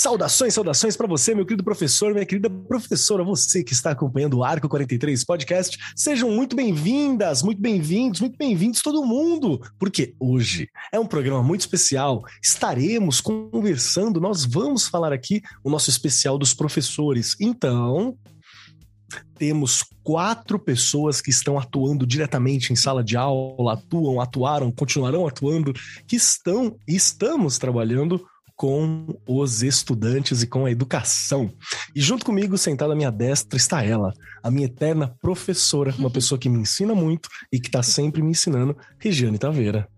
[0.00, 4.42] Saudações, saudações para você, meu querido professor, minha querida professora, você que está acompanhando o
[4.42, 5.78] Arco 43 Podcast.
[5.94, 11.60] Sejam muito bem-vindas, muito bem-vindos, muito bem-vindos todo mundo, porque hoje é um programa muito
[11.60, 12.22] especial.
[12.42, 17.36] Estaremos conversando, nós vamos falar aqui o nosso especial dos professores.
[17.38, 18.16] Então,
[19.36, 25.74] temos quatro pessoas que estão atuando diretamente em sala de aula, atuam, atuaram, continuarão atuando,
[26.06, 28.24] que estão e estamos trabalhando
[28.60, 31.50] com os estudantes e com a educação.
[31.96, 36.38] E junto comigo, sentada à minha destra, está ela, a minha eterna professora, uma pessoa
[36.38, 39.88] que me ensina muito e que está sempre me ensinando, Regiane Taveira.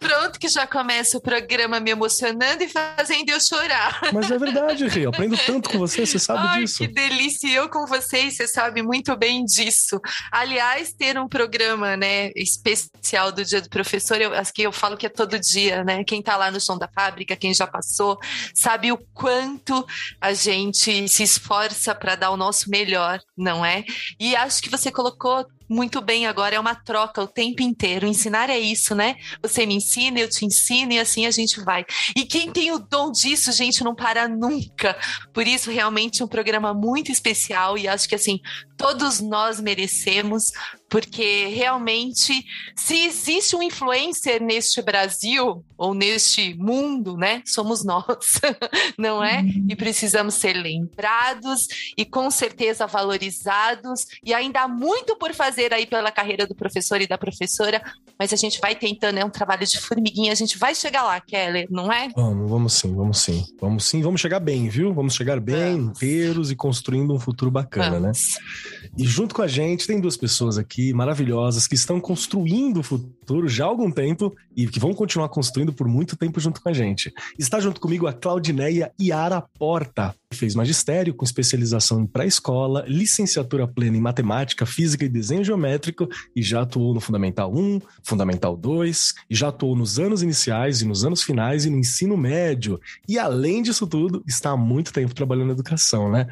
[0.38, 4.00] que já começa o programa me emocionando e fazendo eu chorar.
[4.12, 5.06] Mas é verdade, Rê.
[5.06, 6.78] Eu aprendo tanto com você, você sabe Ai, disso.
[6.78, 7.48] Que delícia.
[7.48, 10.00] Eu com vocês, você sabe muito bem disso.
[10.30, 15.06] Aliás, ter um programa né, especial do Dia do Professor, eu, que eu falo que
[15.06, 16.04] é todo dia, né?
[16.04, 18.18] Quem está lá no chão da fábrica, quem já passou,
[18.54, 19.86] sabe o quanto
[20.20, 23.84] a gente se esforça para dar o nosso melhor, não é?
[24.18, 28.06] E acho que você colocou muito bem agora, é uma troca o tempo inteiro.
[28.06, 29.16] Ensinar é isso, né?
[29.42, 31.84] Você me ensina, eu te ensino e assim a gente vai.
[32.14, 34.96] E quem tem o dom disso, gente, não para nunca.
[35.32, 38.40] Por isso, realmente, um programa muito especial e acho que assim,
[38.76, 40.52] todos nós merecemos,
[40.88, 42.32] porque realmente,
[42.76, 48.40] se existe um influencer neste Brasil ou neste mundo, né, somos nós,
[48.96, 49.42] não é?
[49.68, 55.86] E precisamos ser lembrados e com certeza valorizados, e ainda há muito por fazer aí
[55.86, 57.82] pela carreira do professor e da professora,
[58.18, 61.20] mas a gente vai tentando, é um trabalho de formiguinha, a gente vai chegar lá,
[61.20, 62.08] Keller, não é?
[62.14, 63.44] Vamos, vamos sim, vamos sim.
[63.60, 64.94] Vamos sim, vamos chegar bem, viu?
[64.94, 65.96] Vamos chegar bem, vamos.
[65.96, 68.12] inteiros e construindo um futuro bacana, né?
[68.12, 68.36] vamos.
[68.36, 68.65] né?
[68.96, 73.48] E junto com a gente tem duas pessoas aqui maravilhosas que estão construindo o futuro
[73.48, 76.72] já há algum tempo e que vão continuar construindo por muito tempo junto com a
[76.72, 77.12] gente.
[77.38, 83.68] Está junto comigo a Claudineia Iara Porta, que fez magistério com especialização em pré-escola, licenciatura
[83.68, 89.14] plena em matemática, física e desenho geométrico e já atuou no Fundamental 1, Fundamental 2
[89.28, 92.80] e já atuou nos anos iniciais e nos anos finais e no ensino médio.
[93.08, 96.26] E além disso tudo, está há muito tempo trabalhando na educação, né?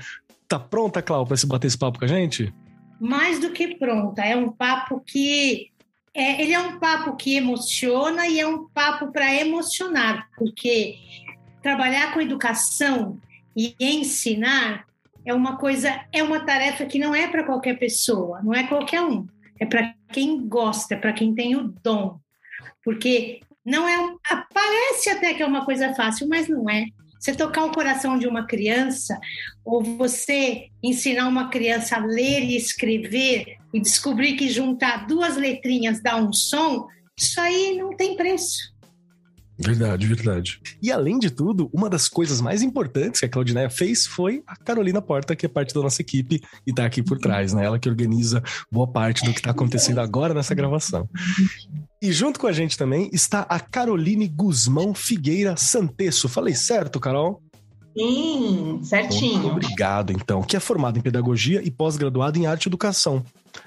[0.49, 2.53] Tá pronta, Clau, para se bater esse papo com a gente?
[3.01, 4.23] Mais do que pronta.
[4.23, 5.71] É um papo que.
[6.13, 10.97] É, ele é um papo que emociona e é um papo para emocionar, porque
[11.61, 13.19] trabalhar com educação
[13.57, 14.87] e ensinar
[15.25, 19.03] é uma coisa, é uma tarefa que não é para qualquer pessoa, não é qualquer
[19.03, 19.27] um.
[19.59, 22.19] É para quem gosta, é para quem tem o dom.
[22.85, 23.97] Porque não é.
[24.53, 26.87] Parece até que é uma coisa fácil, mas não é.
[27.25, 29.19] Você tocar o coração de uma criança,
[29.65, 36.03] ou você ensinar uma criança a ler e escrever e descobrir que juntar duas letrinhas
[36.03, 36.87] dá um som,
[37.19, 38.74] isso aí não tem preço.
[39.59, 40.61] Verdade, verdade.
[40.83, 44.57] E além de tudo, uma das coisas mais importantes que a Claudineia fez foi a
[44.57, 47.65] Carolina Porta, que é parte da nossa equipe e tá aqui por trás, né?
[47.65, 51.09] Ela que organiza boa parte do que tá acontecendo agora nessa gravação.
[52.03, 56.29] E junto com a gente também está a Caroline Guzmão Figueira Santesso.
[56.29, 57.41] Falei certo, Carol?
[57.97, 59.39] Sim, certinho.
[59.39, 60.43] Muito obrigado, então.
[60.43, 63.25] Que é formada em pedagogia e pós-graduada em arte e educação.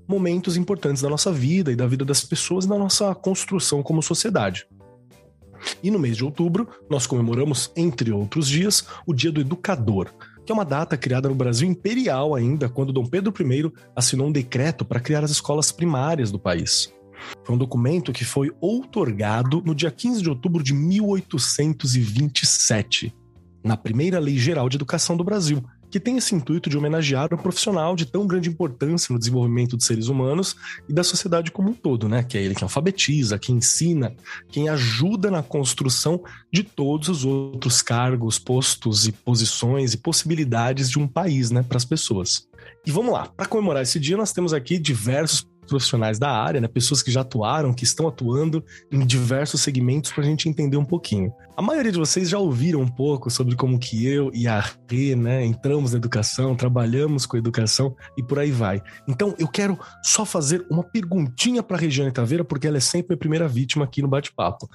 [0.08, 4.02] momentos importantes da nossa vida e da vida das pessoas e da nossa construção como
[4.02, 4.66] sociedade.
[5.84, 10.10] E no mês de outubro, nós comemoramos, entre outros dias, o Dia do Educador,
[10.50, 14.32] que é uma data criada no Brasil imperial ainda, quando Dom Pedro I assinou um
[14.32, 16.92] decreto para criar as escolas primárias do país.
[17.46, 23.16] Foi um documento que foi outorgado no dia 15 de outubro de 1827,
[23.64, 27.38] na primeira Lei Geral de Educação do Brasil, que tem esse intuito de homenagear um
[27.38, 30.56] profissional de tão grande importância no desenvolvimento dos seres humanos
[30.88, 32.24] e da sociedade como um todo, né?
[32.24, 34.16] Que é ele que alfabetiza, que ensina,
[34.50, 36.22] quem ajuda na construção
[36.52, 41.78] de todos os outros cargos, postos e posições e possibilidades de um país, né, para
[41.78, 42.48] as pessoas.
[42.86, 46.68] E vamos lá, para comemorar esse dia, nós temos aqui diversos profissionais da área, né?
[46.68, 50.84] Pessoas que já atuaram, que estão atuando em diversos segmentos para a gente entender um
[50.84, 51.32] pouquinho.
[51.56, 55.16] A maioria de vocês já ouviram um pouco sobre como que eu e a Rê,
[55.16, 58.82] né, entramos na educação, trabalhamos com educação e por aí vai.
[59.08, 63.14] Então, eu quero só fazer uma perguntinha para a Regiane Taveira, porque ela é sempre
[63.14, 64.70] a primeira vítima aqui no bate-papo.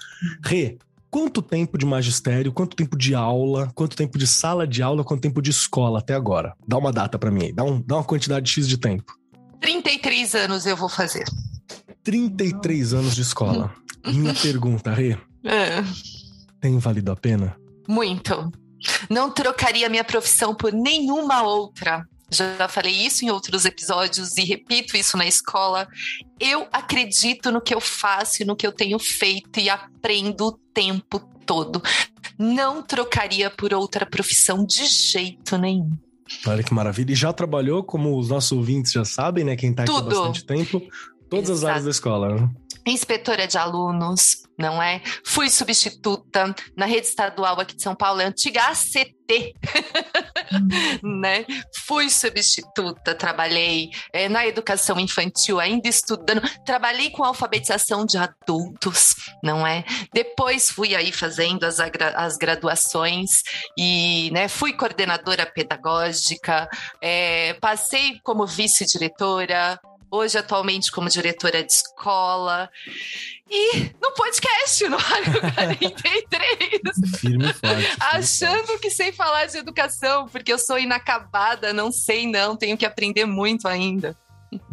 [0.45, 0.79] Rê,
[1.15, 5.21] quanto tempo de magistério, quanto tempo de aula, quanto tempo de sala de aula, quanto
[5.21, 6.55] tempo de escola até agora?
[6.67, 9.13] Dá uma data para mim aí, dá, um, dá uma quantidade X de tempo.
[9.65, 11.25] 33 anos eu vou fazer.
[12.03, 13.75] 33 anos de escola.
[14.07, 15.17] Minha pergunta, Rê.
[15.43, 15.83] É.
[16.61, 17.57] Tem valido a pena?
[17.89, 18.53] Muito.
[19.09, 22.07] Não trocaria minha profissão por nenhuma outra.
[22.31, 25.89] Já falei isso em outros episódios e repito isso na escola.
[26.39, 30.53] Eu acredito no que eu faço e no que eu tenho feito e aprendo o
[30.75, 31.83] tempo todo.
[32.39, 35.97] Não trocaria por outra profissão de jeito nenhum.
[36.47, 37.13] Olha que maravilha.
[37.13, 39.57] E já trabalhou, como os nossos ouvintes já sabem, né?
[39.57, 40.83] Quem está aqui há bastante tempo,
[41.29, 41.65] todas Exato.
[41.65, 42.35] as áreas da escola.
[42.35, 42.51] Né?
[42.87, 45.03] Inspetora de alunos, não é?
[45.25, 49.55] Fui substituta na rede estadual aqui de São Paulo, é antiga ACT,
[51.03, 51.45] né?
[51.87, 59.67] Fui substituta, trabalhei é, na educação infantil, ainda estudando, trabalhei com alfabetização de adultos, não
[59.67, 59.85] é?
[60.13, 63.43] Depois fui aí fazendo as, as graduações
[63.79, 64.49] e, né?
[64.49, 66.69] Fui coordenadora pedagógica,
[67.01, 72.71] é, passei como vice-diretora, hoje atualmente como diretora de escola.
[73.51, 77.19] E no podcast, no Rádio 43.
[77.21, 77.97] Firme forte.
[78.01, 82.87] Achando que sei falar de educação, porque eu sou inacabada, não sei não, tenho que
[82.87, 84.17] aprender muito ainda.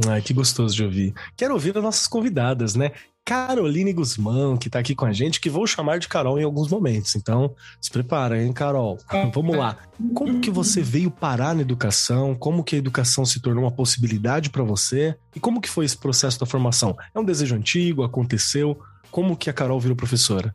[0.08, 1.14] Ai, que gostoso de ouvir.
[1.36, 2.92] Quero ouvir as nossas convidadas, né?
[3.26, 6.68] Caroline Guzmão, que está aqui com a gente, que vou chamar de Carol em alguns
[6.70, 7.16] momentos.
[7.16, 8.98] Então, se prepara, hein, Carol?
[9.34, 9.78] Vamos lá.
[10.14, 12.36] Como que você veio parar na educação?
[12.36, 15.16] Como que a educação se tornou uma possibilidade para você?
[15.36, 16.96] E como que foi esse processo da formação?
[17.14, 18.04] É um desejo antigo?
[18.04, 18.80] Aconteceu?
[19.10, 20.54] Como que a Carol virou professora?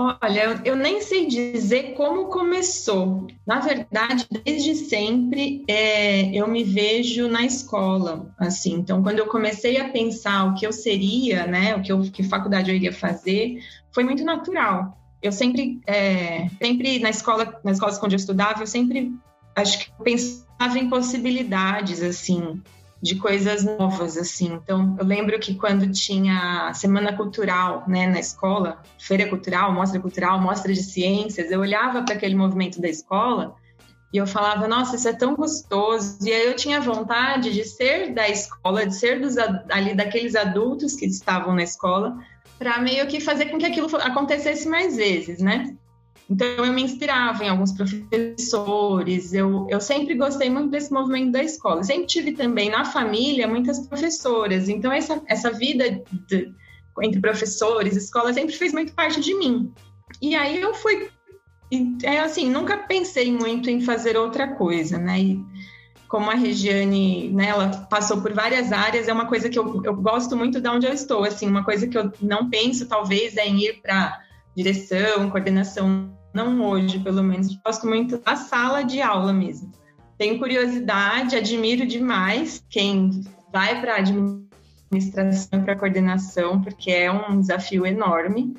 [0.00, 3.26] Olha, eu nem sei dizer como começou.
[3.44, 8.74] Na verdade, desde sempre é, eu me vejo na escola, assim.
[8.74, 12.22] Então, quando eu comecei a pensar o que eu seria, né, o que, eu, que
[12.22, 13.58] faculdade eu iria fazer,
[13.90, 14.96] foi muito natural.
[15.20, 19.12] Eu sempre, é, sempre na escola, nas escolas onde eu estudava, eu sempre
[19.56, 22.62] acho que pensava em possibilidades, assim
[23.00, 24.52] de coisas novas, assim.
[24.52, 30.40] Então, eu lembro que quando tinha semana cultural, né, na escola, feira cultural, mostra cultural,
[30.40, 33.54] mostra de ciências, eu olhava para aquele movimento da escola
[34.12, 36.18] e eu falava, nossa, isso é tão gostoso.
[36.22, 39.36] E aí eu tinha vontade de ser da escola, de ser dos,
[39.70, 42.18] ali daqueles adultos que estavam na escola,
[42.58, 45.76] para meio que fazer com que aquilo acontecesse mais vezes, né?
[46.30, 51.42] Então, eu me inspirava em alguns professores, eu, eu sempre gostei muito desse movimento da
[51.42, 51.82] escola.
[51.82, 56.52] Sempre tive também na família muitas professoras, então essa, essa vida de,
[57.02, 59.72] entre professores, escola, sempre fez muito parte de mim.
[60.20, 61.08] E aí eu fui,
[62.02, 65.18] é assim, nunca pensei muito em fazer outra coisa, né?
[65.18, 65.44] E
[66.08, 69.94] como a Regiane, né, ela passou por várias áreas, é uma coisa que eu, eu
[69.94, 73.46] gosto muito de onde eu estou, assim, uma coisa que eu não penso, talvez, é
[73.46, 74.20] em ir para
[74.54, 77.54] direção, coordenação não hoje, pelo menos.
[77.64, 79.70] Gosto muito da sala de aula mesmo.
[80.16, 88.54] Tenho curiosidade, admiro demais quem vai para administração, para coordenação, porque é um desafio enorme.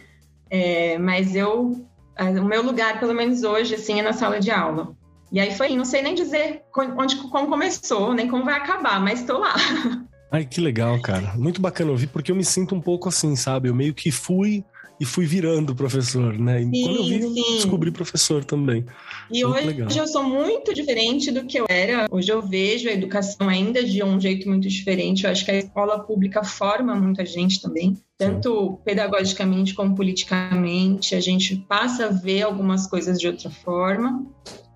[0.49, 1.85] É, mas eu,
[2.17, 4.95] o meu lugar, pelo menos hoje, assim, é na sala de aula.
[5.31, 6.63] E aí foi, não sei nem dizer
[6.97, 9.53] onde, como começou, nem como vai acabar, mas estou lá.
[10.31, 11.33] Ai, que legal, cara.
[11.35, 13.67] Muito bacana ouvir, porque eu me sinto um pouco assim, sabe?
[13.67, 14.63] Eu meio que fui
[14.99, 16.61] e fui virando professor, né?
[16.61, 18.85] E sim, quando eu vi, eu descobri professor também.
[19.31, 19.89] E muito hoje legal.
[19.95, 22.07] eu sou muito diferente do que eu era.
[22.11, 25.23] Hoje eu vejo a educação ainda de um jeito muito diferente.
[25.23, 31.15] Eu acho que a escola pública forma muita gente também, tanto pedagogicamente como politicamente.
[31.15, 34.25] A gente passa a ver algumas coisas de outra forma,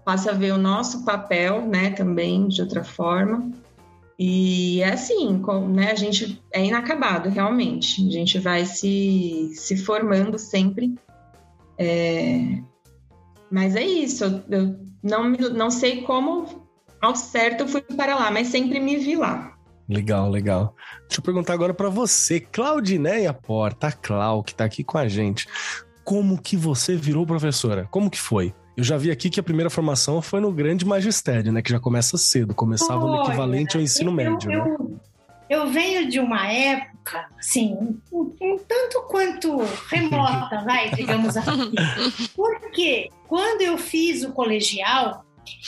[0.06, 3.52] passa a ver o nosso papel, né, também de outra forma.
[4.18, 8.08] E é assim, né, a gente é inacabado, realmente.
[8.08, 10.96] A gente vai se, se formando sempre.
[11.78, 12.60] É,
[13.52, 16.68] mas é isso, eu, não, não sei como
[17.02, 19.54] ao certo fui para lá, mas sempre me vi lá.
[19.90, 20.74] Legal, legal.
[21.08, 25.08] Deixa eu perguntar agora para você, Claudineia Porta, a Clau, que está aqui com a
[25.08, 25.48] gente.
[26.04, 27.88] Como que você virou professora?
[27.92, 28.54] Como que foi?
[28.76, 31.62] Eu já vi aqui que a primeira formação foi no grande magistério, né?
[31.62, 34.52] Que já começa cedo, começava no equivalente ao ensino eu, médio.
[34.52, 34.98] Eu, né?
[35.50, 37.78] eu, venho de uma época, assim,
[38.12, 39.58] um, um tanto quanto
[39.90, 41.72] remota, vai, digamos assim.
[42.36, 45.24] Porque quando eu fiz o colegial,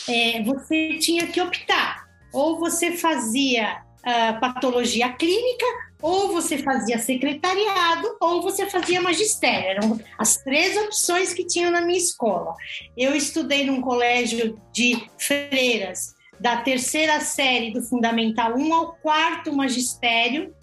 [0.10, 2.06] é, você tinha que optar.
[2.34, 5.66] Ou você fazia uh, patologia clínica,
[6.06, 9.70] ou você fazia secretariado, ou você fazia magistério.
[9.72, 12.54] Eram as três opções que tinham na minha escola.
[12.96, 20.54] Eu estudei num colégio de freiras da terceira série do Fundamental 1 ao quarto magistério.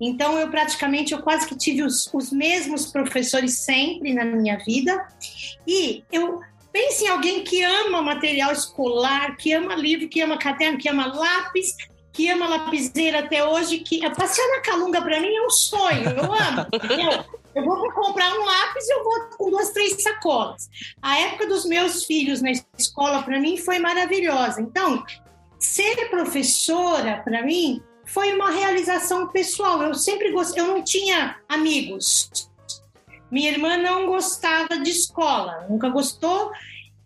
[0.00, 5.06] Então, eu praticamente, eu quase que tive os, os mesmos professores sempre na minha vida.
[5.64, 6.40] E eu
[6.72, 11.06] pense em alguém que ama material escolar, que ama livro, que ama caderno, que ama
[11.06, 11.76] lápis,
[12.18, 16.24] que ama lapiseira até hoje, que passear na Calunga para mim é um sonho, eu
[16.24, 16.66] amo.
[16.90, 20.68] eu, eu vou comprar um lápis e eu vou com duas, três sacolas.
[21.00, 24.60] A época dos meus filhos na escola para mim foi maravilhosa.
[24.60, 25.04] Então,
[25.60, 29.80] ser professora para mim foi uma realização pessoal.
[29.80, 32.50] Eu sempre gostei, eu não tinha amigos.
[33.30, 36.50] Minha irmã não gostava de escola, nunca gostou.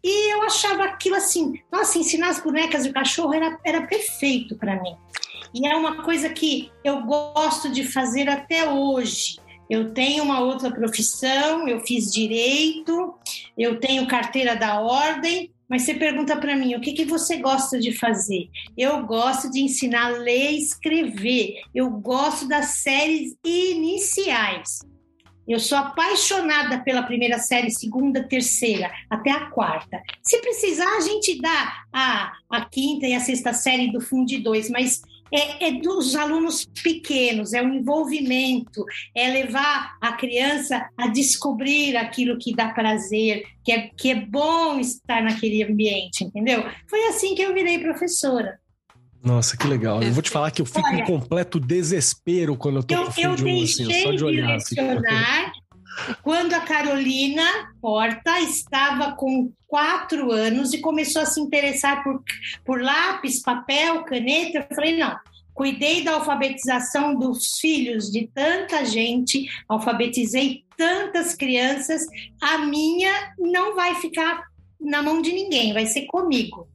[0.03, 4.81] E eu achava aquilo assim, nossa, ensinar as bonecas de cachorro era, era perfeito para
[4.83, 4.97] mim.
[5.55, 9.37] E é uma coisa que eu gosto de fazer até hoje.
[9.69, 13.15] Eu tenho uma outra profissão, eu fiz direito,
[13.57, 17.79] eu tenho carteira da ordem, mas você pergunta para mim, o que, que você gosta
[17.79, 18.51] de fazer?
[18.77, 21.63] Eu gosto de ensinar a ler e escrever.
[21.75, 24.81] Eu gosto das séries iniciais.
[25.47, 30.01] Eu sou apaixonada pela primeira série, segunda, terceira, até a quarta.
[30.23, 34.71] Se precisar, a gente dá a, a quinta e a sexta série do Fundo 2,
[34.71, 38.85] mas é, é, dos alunos pequenos, é o envolvimento,
[39.15, 44.79] é levar a criança a descobrir aquilo que dá prazer, que é, que é bom
[44.79, 46.63] estar naquele ambiente, entendeu?
[46.87, 48.61] Foi assim que eu virei professora.
[49.23, 50.02] Nossa, que legal.
[50.02, 53.05] Eu vou te falar que eu fico Olha, em completo desespero quando eu tô eu,
[53.05, 54.57] com fim de um, assim, só de olhar.
[54.57, 54.75] Assim,
[56.23, 57.45] quando a Carolina
[57.81, 62.23] Porta estava com quatro anos e começou a se interessar por,
[62.64, 65.17] por lápis, papel, caneta, eu falei, não,
[65.55, 72.02] cuidei da alfabetização dos filhos de tanta gente, alfabetizei tantas crianças,
[72.41, 74.43] a minha não vai ficar
[74.81, 76.69] na mão de ninguém, vai ser comigo.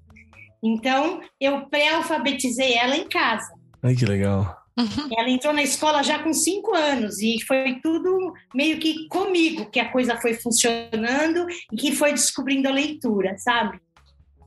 [0.63, 3.53] Então, eu pré-alfabetizei ela em casa.
[3.81, 4.57] Ai, que legal.
[4.77, 5.09] Uhum.
[5.17, 9.79] Ela entrou na escola já com cinco anos e foi tudo meio que comigo que
[9.79, 13.79] a coisa foi funcionando e que foi descobrindo a leitura, sabe?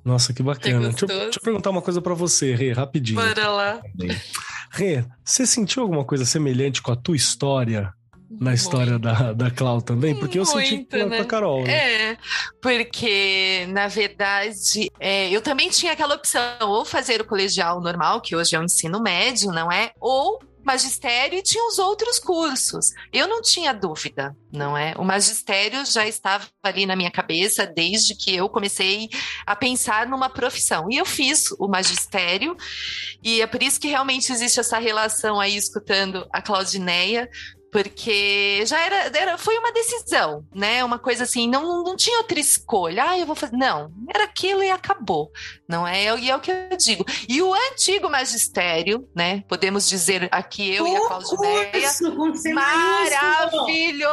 [0.04, 0.88] Nossa, que bacana.
[0.88, 3.20] deixa, eu, deixa, eu, perguntar uma coisa para você, Rê, rapidinho.
[3.20, 3.82] Bora lá.
[4.70, 7.92] Rê, você sentiu alguma coisa semelhante com a tua história
[8.40, 10.14] na história da, da Clau também?
[10.14, 11.16] Porque eu Muito, senti com, né?
[11.18, 11.62] com a Carol.
[11.62, 11.72] Né?
[12.12, 12.18] É,
[12.62, 18.34] porque, na verdade, é, eu também tinha aquela opção, ou fazer o colegial normal, que
[18.34, 19.92] hoje é o ensino médio, não é?
[20.00, 22.92] Ou magistério e tinha os outros cursos.
[23.12, 24.94] Eu não tinha dúvida, não é?
[24.96, 29.08] O magistério já estava ali na minha cabeça desde que eu comecei
[29.46, 30.86] a pensar numa profissão.
[30.90, 32.56] E eu fiz o magistério,
[33.22, 37.28] e é por isso que realmente existe essa relação aí, escutando a Claudineia,
[37.70, 40.84] porque já era, era, foi uma decisão, né?
[40.84, 43.04] Uma coisa assim, não, não tinha outra escolha.
[43.10, 43.56] Ah, eu vou fazer.
[43.56, 45.30] Não, era aquilo e acabou,
[45.68, 46.18] não é?
[46.18, 47.04] E é o que eu digo.
[47.28, 49.44] E o antigo magistério, né?
[49.48, 51.90] Podemos dizer aqui eu o e a Claudineia.
[52.54, 54.10] Maravilhoso!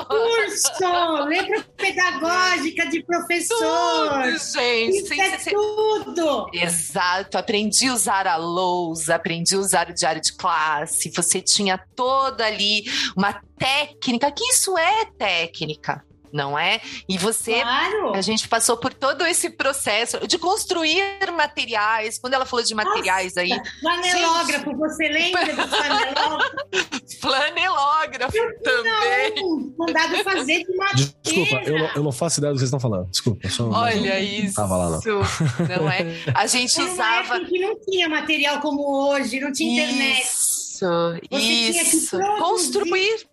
[0.00, 1.24] O curso!
[1.28, 3.56] Letra pedagógica de professor!
[3.58, 4.98] Tudo, gente!
[4.98, 6.50] Isso é tudo!
[6.52, 11.78] Exato, aprendi a usar a lousa, aprendi a usar o diário de classe, você tinha
[11.94, 12.84] toda ali ali
[13.16, 16.02] uma técnica, que isso é técnica
[16.34, 16.80] não é?
[17.08, 18.12] E você, claro.
[18.12, 21.00] a gente passou por todo esse processo de construir
[21.32, 22.18] materiais.
[22.18, 24.76] Quando ela falou de materiais Nossa, aí, flanelógrafo, gente...
[24.76, 26.64] você lembra do flanelógrafo?
[27.20, 29.34] flanelógrafo também.
[29.36, 31.14] Não, mandado fazer de madeira.
[31.22, 33.08] Desculpa, eu não, eu não, faço ideia do que vocês estão falando.
[33.10, 34.56] Desculpa, só Olha isso.
[34.56, 35.00] Tava lá, não.
[35.78, 36.16] não é?
[36.34, 40.53] A gente Era usava que não tinha material como hoje, não tinha internet.
[41.30, 42.18] Isso, isso.
[42.38, 43.26] Construir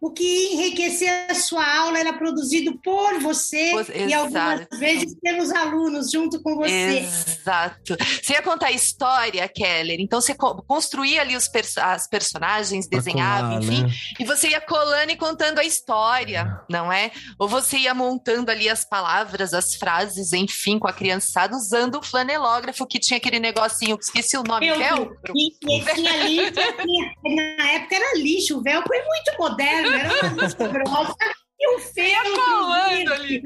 [0.00, 5.50] o que enriquecia a sua aula era produzido por você Pois- e algumas vezes pelos
[5.52, 7.00] alunos junto com você.
[7.00, 7.96] Exato.
[8.22, 13.48] Você ia contar história, Keller, então você co- construía ali os pers- as personagens, desenhava,
[13.48, 13.90] colar, enfim, né?
[14.18, 17.10] e você ia colando e contando a história, não é?
[17.38, 22.02] Ou você ia montando ali as palavras, as frases, enfim, com a criançada, usando o
[22.02, 25.32] flanelógrafo que tinha aquele negocinho, que esqueci o nome, Eu- velcro.
[25.34, 30.68] Tinha lixo, tinha- na época era lixo, o velcro é muito moderno, era uma lista
[30.68, 31.14] grossa
[31.58, 32.34] e o ferro.
[32.36, 33.42] colando ali.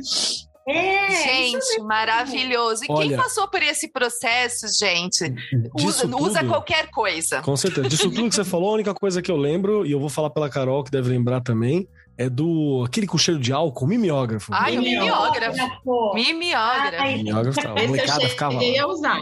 [0.67, 2.85] É, Gente, maravilhoso.
[2.85, 5.25] E quem Olha- passou por esse processo, gente?
[5.75, 7.43] Usa, Disso usa tudo- qualquer coisa.
[7.43, 7.87] Com certeza.
[7.89, 10.31] Disso tudo que você falou, a única coisa que eu lembro, e eu vou falar
[10.31, 11.87] pela Carol, que deve lembrar também,
[12.17, 14.55] é do aquele com cheiro de álcool, mimeógrafo.
[14.55, 15.53] Ai, o Mimeógrafo.
[15.53, 16.15] mimeógrafo.
[16.15, 17.03] Mimeógrafo.
[17.03, 18.85] Ai, mimeógrafo, tá, molecada eu ficava cheguei lá.
[18.85, 19.21] a usar.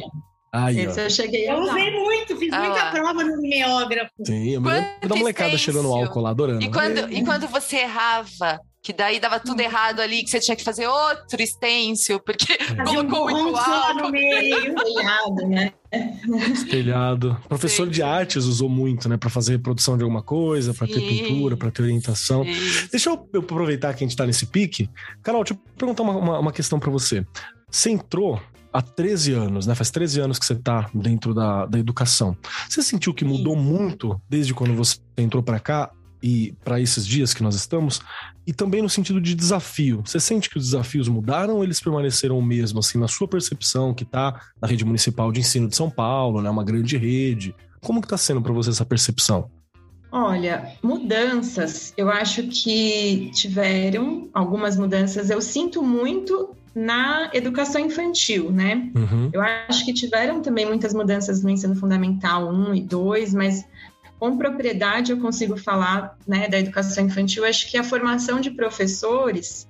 [0.52, 0.90] Aí, ó.
[0.90, 2.90] Esse eu cheguei Eu usei muito, fiz Ah muita lá.
[2.90, 4.10] prova no mimeógrafo.
[4.26, 6.62] Sim, eu me lembro da molecada cheirando álcool lá, adorando.
[6.62, 10.54] E quando, e quando você errava, que daí dava tudo errado ali, que você tinha
[10.56, 14.02] que fazer outro stencil, porque Fazia um colocou só álcool.
[14.02, 14.74] no meio.
[14.74, 15.72] Telhado, né?
[16.52, 17.36] Espelhado.
[17.48, 18.02] Professor Sim, de sim.
[18.02, 19.16] artes usou muito, né?
[19.16, 21.06] Pra fazer reprodução de alguma coisa, pra ter Sim.
[21.24, 22.44] pintura, pra ter orientação.
[22.44, 22.90] Isso.
[22.90, 24.90] Deixa eu, eu aproveitar que a gente tá nesse pique.
[25.22, 27.24] Carol, deixa eu perguntar uma, uma, uma questão pra você.
[27.70, 28.40] Você entrou
[28.72, 29.74] há 13 anos, né?
[29.74, 32.36] Faz 13 anos que você tá dentro da, da educação.
[32.68, 35.90] Você sentiu que mudou muito desde quando você entrou pra cá
[36.22, 38.00] e pra esses dias que nós estamos?
[38.46, 40.02] E também no sentido de desafio.
[40.04, 43.92] Você sente que os desafios mudaram ou eles permaneceram o mesmo, assim, na sua percepção,
[43.92, 46.48] que tá na rede municipal de ensino de São Paulo, né?
[46.48, 47.54] Uma grande rede.
[47.80, 49.50] Como que tá sendo pra você essa percepção?
[50.14, 55.30] Olha, mudanças, eu acho que tiveram algumas mudanças.
[55.30, 58.90] Eu sinto muito na educação infantil, né?
[58.94, 59.30] Uhum.
[59.32, 63.64] Eu acho que tiveram também muitas mudanças no ensino fundamental 1 e 2, mas
[64.18, 67.42] com propriedade eu consigo falar né, da educação infantil.
[67.42, 69.68] Eu acho que a formação de professores,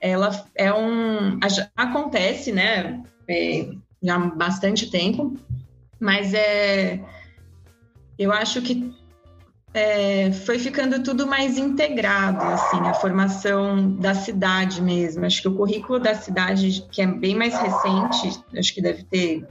[0.00, 1.40] ela é um.
[1.76, 3.02] acontece, né?
[3.28, 3.68] é,
[4.02, 5.36] já há bastante tempo,
[5.98, 7.00] mas é.
[8.18, 8.92] Eu acho que
[9.74, 15.24] é, foi ficando tudo mais integrado, assim, a formação da cidade mesmo.
[15.24, 19.46] Acho que o currículo da cidade, que é bem mais recente, acho que deve ter,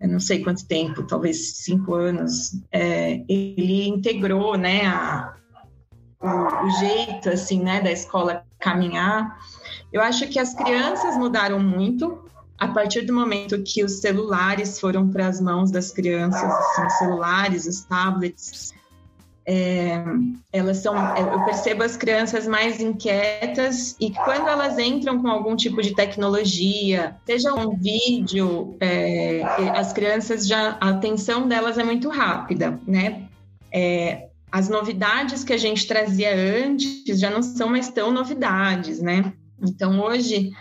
[0.00, 5.34] não sei quanto tempo, talvez cinco anos, é, ele integrou, né, a,
[6.20, 9.38] o, o jeito, assim, né, da escola caminhar.
[9.92, 12.22] Eu acho que as crianças mudaram muito
[12.56, 16.92] a partir do momento que os celulares foram para as mãos das crianças, assim, os
[16.94, 18.72] celulares, os tablets,
[19.46, 20.02] é,
[20.52, 25.82] elas são, eu percebo as crianças mais inquietas e quando elas entram com algum tipo
[25.82, 29.42] de tecnologia, seja um vídeo, é,
[29.74, 33.28] as crianças já, a atenção delas é muito rápida, né?
[33.70, 39.32] É, as novidades que a gente trazia antes já não são mais tão novidades, né?
[39.60, 40.52] Então hoje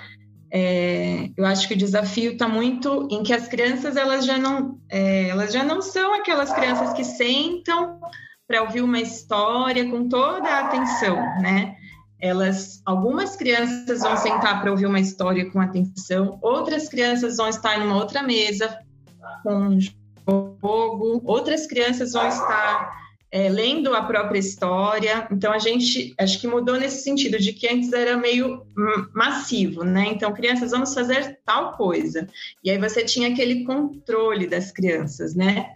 [0.52, 4.78] é, eu acho que o desafio está muito em que as crianças elas já não
[4.90, 8.00] é, elas já não são aquelas crianças que sentam
[8.48, 11.76] para ouvir uma história com toda a atenção, né?
[12.20, 17.80] Elas, algumas crianças vão sentar para ouvir uma história com atenção, outras crianças vão estar
[17.80, 18.80] numa outra mesa
[19.44, 25.28] com jogo, outras crianças vão estar é, lendo a própria história.
[25.32, 28.66] Então a gente acho que mudou nesse sentido de que antes era meio
[29.14, 30.06] massivo, né?
[30.08, 32.28] Então crianças vamos fazer tal coisa
[32.64, 35.72] e aí você tinha aquele controle das crianças, né?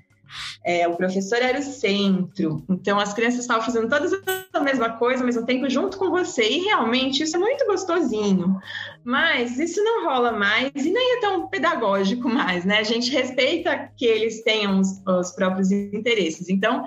[0.66, 4.12] É, o professor era o centro, então as crianças estavam fazendo todas
[4.54, 8.60] a mesma coisa ao mesmo tempo junto com você, e realmente isso é muito gostosinho,
[9.04, 12.80] mas isso não rola mais e nem é tão pedagógico mais, né?
[12.80, 16.86] A gente respeita que eles tenham os, os próprios interesses, então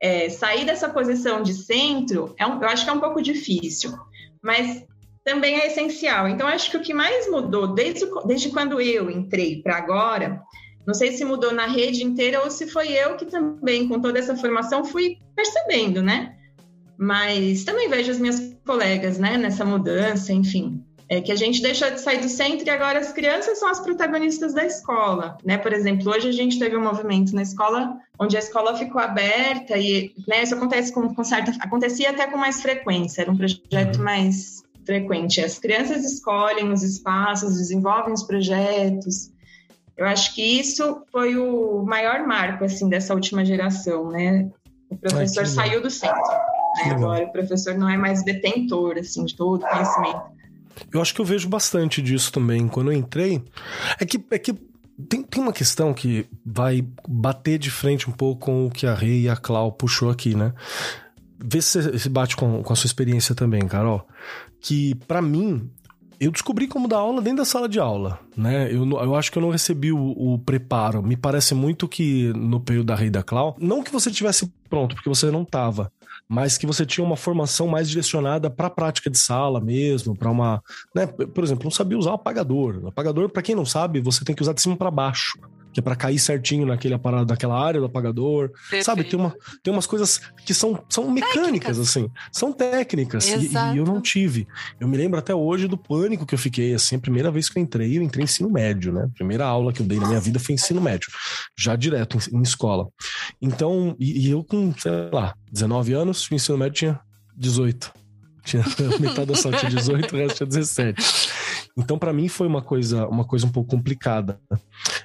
[0.00, 3.92] é, sair dessa posição de centro, é um, eu acho que é um pouco difícil,
[4.42, 4.84] mas
[5.22, 6.26] também é essencial.
[6.26, 10.42] Então, acho que o que mais mudou desde, desde quando eu entrei para agora
[10.90, 14.18] não sei se mudou na rede inteira ou se foi eu que também, com toda
[14.18, 16.34] essa formação, fui percebendo, né?
[16.98, 20.84] Mas também vejo as minhas colegas, né, nessa mudança, enfim.
[21.08, 23.78] É que a gente deixou de sair do centro e agora as crianças são as
[23.78, 25.58] protagonistas da escola, né?
[25.58, 29.78] Por exemplo, hoje a gente teve um movimento na escola onde a escola ficou aberta
[29.78, 34.00] e, né, isso acontece com, com certa, acontecia até com mais frequência, era um projeto
[34.00, 35.40] mais frequente.
[35.40, 39.30] As crianças escolhem os espaços, desenvolvem os projetos,
[40.00, 44.50] eu acho que isso foi o maior marco assim dessa última geração, né?
[44.88, 46.16] O professor Ai, saiu do centro.
[46.16, 46.92] Né?
[46.92, 50.22] Agora o professor não é mais detentor assim de todo o conhecimento.
[50.90, 52.66] Eu acho que eu vejo bastante disso também.
[52.66, 53.44] Quando eu entrei,
[54.00, 54.54] é que, é que
[55.08, 58.94] tem, tem uma questão que vai bater de frente um pouco com o que a
[58.94, 60.54] Rei e a Clau puxou aqui, né?
[61.42, 64.06] vê se se bate com, com a sua experiência também, Carol.
[64.60, 65.70] Que para mim,
[66.20, 68.70] eu descobri como dar aula dentro da sala de aula, né?
[68.70, 71.02] Eu, eu acho que eu não recebi o, o, preparo.
[71.02, 74.94] Me parece muito que no período da Rei da Clau, não que você tivesse pronto,
[74.94, 75.90] porque você não estava,
[76.28, 80.30] mas que você tinha uma formação mais direcionada para a prática de sala mesmo, para
[80.30, 80.62] uma,
[80.94, 81.06] né?
[81.06, 82.80] Por exemplo, não sabia usar o apagador.
[82.84, 85.38] O apagador, para quem não sabe, você tem que usar de cima para baixo
[85.72, 88.50] que é para cair certinho naquele aparato daquela área do apagador.
[88.50, 88.84] Perfeito.
[88.84, 91.78] Sabe, tem, uma, tem umas coisas que são, são mecânicas, técnicas.
[91.78, 92.08] assim.
[92.32, 93.28] São técnicas.
[93.28, 94.46] E, e, eu não tive.
[94.78, 97.58] Eu me lembro até hoje do pânico que eu fiquei, assim, a primeira vez que
[97.58, 99.04] eu entrei, eu entrei em ensino médio, né?
[99.04, 101.08] A primeira aula que eu dei na minha vida foi ensino médio,
[101.56, 102.88] já direto em, em escola.
[103.40, 107.00] Então, e, e, eu com, sei lá, 19 anos, o ensino médio tinha
[107.36, 107.92] 18.
[108.44, 108.64] Tinha
[108.98, 111.30] metade da sala tinha 18, o resto tinha 17.
[111.80, 114.40] Então, para mim, foi uma coisa, uma coisa um pouco complicada.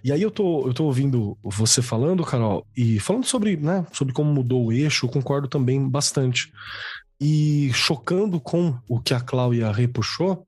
[0.04, 4.14] E aí eu tô, eu tô ouvindo você falando, Carol, e falando sobre, né, sobre
[4.14, 6.52] como mudou o eixo, eu concordo também bastante.
[7.20, 10.46] E chocando com o que a Cláudia repuxou,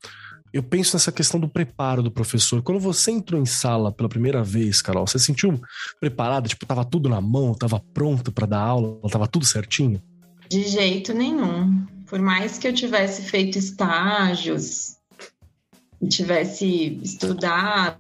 [0.53, 2.61] eu penso nessa questão do preparo do professor.
[2.61, 5.59] Quando você entrou em sala pela primeira vez, Carol, você sentiu
[5.99, 6.47] preparada?
[6.47, 10.01] Tipo, tava tudo na mão, tava pronto para dar aula, tava tudo certinho?
[10.49, 11.85] De jeito nenhum.
[12.07, 14.96] Por mais que eu tivesse feito estágios,
[16.07, 17.97] tivesse estudado,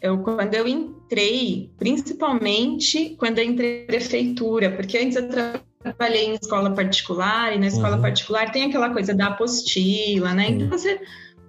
[0.00, 6.34] eu quando eu entrei, principalmente quando eu entrei na prefeitura, porque antes eu trabalhei em
[6.34, 8.02] escola particular e na escola uhum.
[8.02, 10.50] particular tem aquela coisa da apostila, né?
[10.50, 11.00] Então você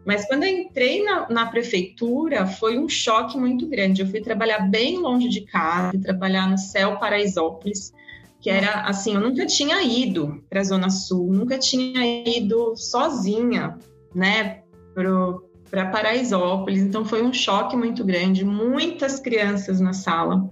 [0.05, 4.01] mas quando eu entrei na, na, prefeitura, foi um choque muito grande.
[4.01, 7.93] Eu fui trabalhar bem longe de casa, fui trabalhar no Céu Paraisópolis,
[8.41, 13.77] que era assim, eu nunca tinha ido para a Zona Sul, nunca tinha ido sozinha,
[14.15, 14.63] né,
[15.69, 20.51] para Paraisópolis, então foi um choque muito grande, muitas crianças na sala.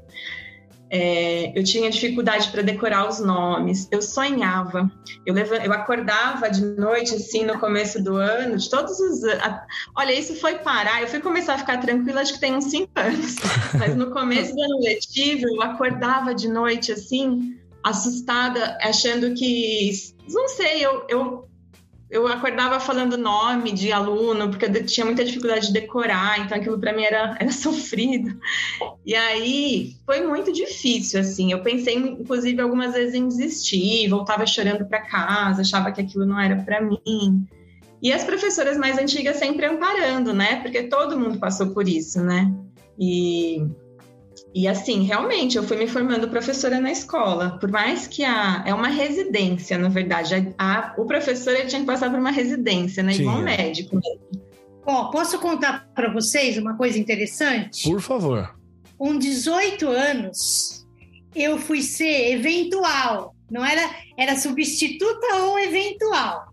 [0.90, 4.90] É, eu tinha dificuldade para decorar os nomes, eu sonhava,
[5.26, 9.66] eu, levava, eu acordava de noite, assim, no começo do ano, de todos os a,
[9.98, 12.92] Olha, isso foi parar, eu fui começar a ficar tranquila, acho que tem uns cinco
[12.96, 13.36] anos,
[13.78, 19.92] mas no começo do ano letivo, eu acordava de noite, assim, assustada, achando que.
[20.30, 21.50] Não sei, eu, eu
[22.10, 26.80] eu acordava falando nome de aluno, porque eu tinha muita dificuldade de decorar, então aquilo
[26.80, 28.40] para mim era, era sofrido.
[29.06, 31.52] E aí foi muito difícil, assim.
[31.52, 36.40] Eu pensei, inclusive, algumas vezes em desistir, voltava chorando para casa, achava que aquilo não
[36.40, 37.46] era para mim.
[38.02, 40.62] E as professoras mais antigas sempre amparando, né?
[40.62, 42.54] Porque todo mundo passou por isso, né?
[42.98, 43.68] E
[44.58, 47.60] e assim, realmente, eu fui me formando professora na escola.
[47.60, 48.64] Por mais que a.
[48.66, 50.34] É uma residência, na verdade.
[50.58, 53.14] A, a o professor ele tinha que passar por uma residência, né?
[53.14, 54.02] Sim, Igual um médico.
[54.84, 57.88] Ó, posso contar para vocês uma coisa interessante?
[57.88, 58.58] Por favor.
[58.98, 60.88] Com 18 anos,
[61.36, 63.36] eu fui ser eventual.
[63.52, 63.88] Não era.
[64.18, 66.48] Era substituta ou eventual.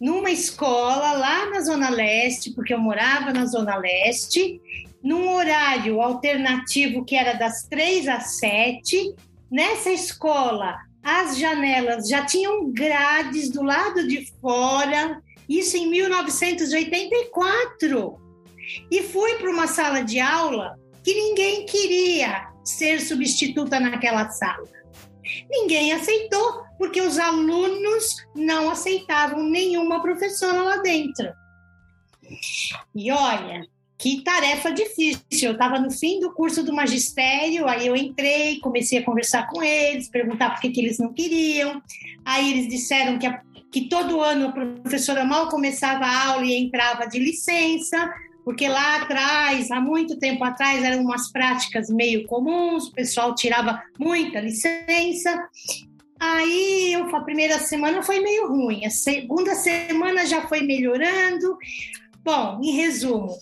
[0.00, 4.60] Numa escola lá na Zona Leste, porque eu morava na Zona Leste,
[5.08, 9.14] num horário alternativo que era das três às sete.
[9.50, 18.20] Nessa escola, as janelas já tinham grades do lado de fora, isso em 1984.
[18.90, 24.68] E fui para uma sala de aula que ninguém queria ser substituta naquela sala.
[25.48, 31.32] Ninguém aceitou, porque os alunos não aceitavam nenhuma professora lá dentro.
[32.94, 33.66] E olha,
[33.98, 35.20] que tarefa difícil.
[35.42, 39.60] Eu estava no fim do curso do magistério, aí eu entrei, comecei a conversar com
[39.60, 41.82] eles, perguntar por que, que eles não queriam.
[42.24, 46.54] Aí eles disseram que, a, que todo ano a professora mal começava a aula e
[46.54, 52.86] entrava de licença, porque lá atrás, há muito tempo atrás, eram umas práticas meio comuns,
[52.86, 55.48] o pessoal tirava muita licença.
[56.20, 61.58] Aí eu, a primeira semana foi meio ruim, a segunda semana já foi melhorando.
[62.24, 63.36] Bom, em resumo,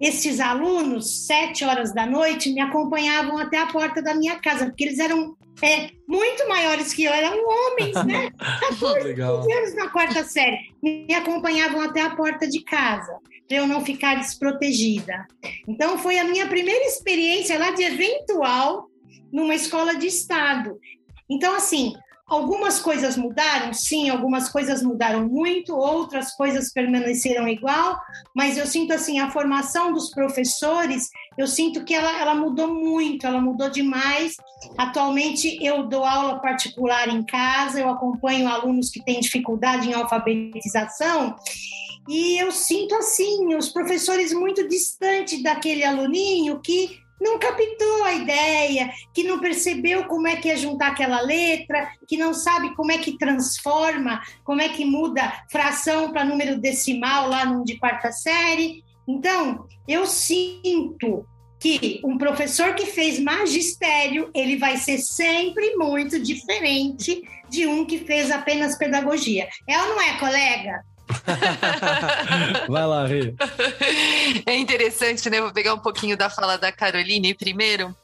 [0.00, 4.84] esses alunos, sete horas da noite, me acompanhavam até a porta da minha casa, porque
[4.84, 8.30] eles eram é, muito maiores que eu, eram homens, né?
[8.70, 10.56] 14 anos na quarta série.
[10.82, 15.26] Me acompanhavam até a porta de casa, para eu não ficar desprotegida.
[15.68, 18.88] Então, foi a minha primeira experiência lá de eventual
[19.30, 20.78] numa escola de Estado.
[21.28, 21.92] Então, assim,
[22.30, 28.00] Algumas coisas mudaram, sim, algumas coisas mudaram muito, outras coisas permaneceram igual,
[28.32, 33.26] mas eu sinto assim, a formação dos professores, eu sinto que ela, ela mudou muito,
[33.26, 34.36] ela mudou demais.
[34.78, 41.34] Atualmente eu dou aula particular em casa, eu acompanho alunos que têm dificuldade em alfabetização,
[42.08, 48.90] e eu sinto assim, os professores muito distantes daquele aluninho que não captou a ideia,
[49.12, 52.98] que não percebeu como é que é juntar aquela letra, que não sabe como é
[52.98, 58.82] que transforma, como é que muda fração para número decimal lá no de quarta série.
[59.06, 61.26] Então, eu sinto
[61.60, 67.98] que um professor que fez magistério, ele vai ser sempre muito diferente de um que
[67.98, 69.46] fez apenas pedagogia.
[69.68, 70.82] É ou não é, colega?
[72.68, 73.34] Vai lá, Rê.
[74.46, 75.40] É interessante, né?
[75.40, 77.94] Vou pegar um pouquinho da fala da Caroline primeiro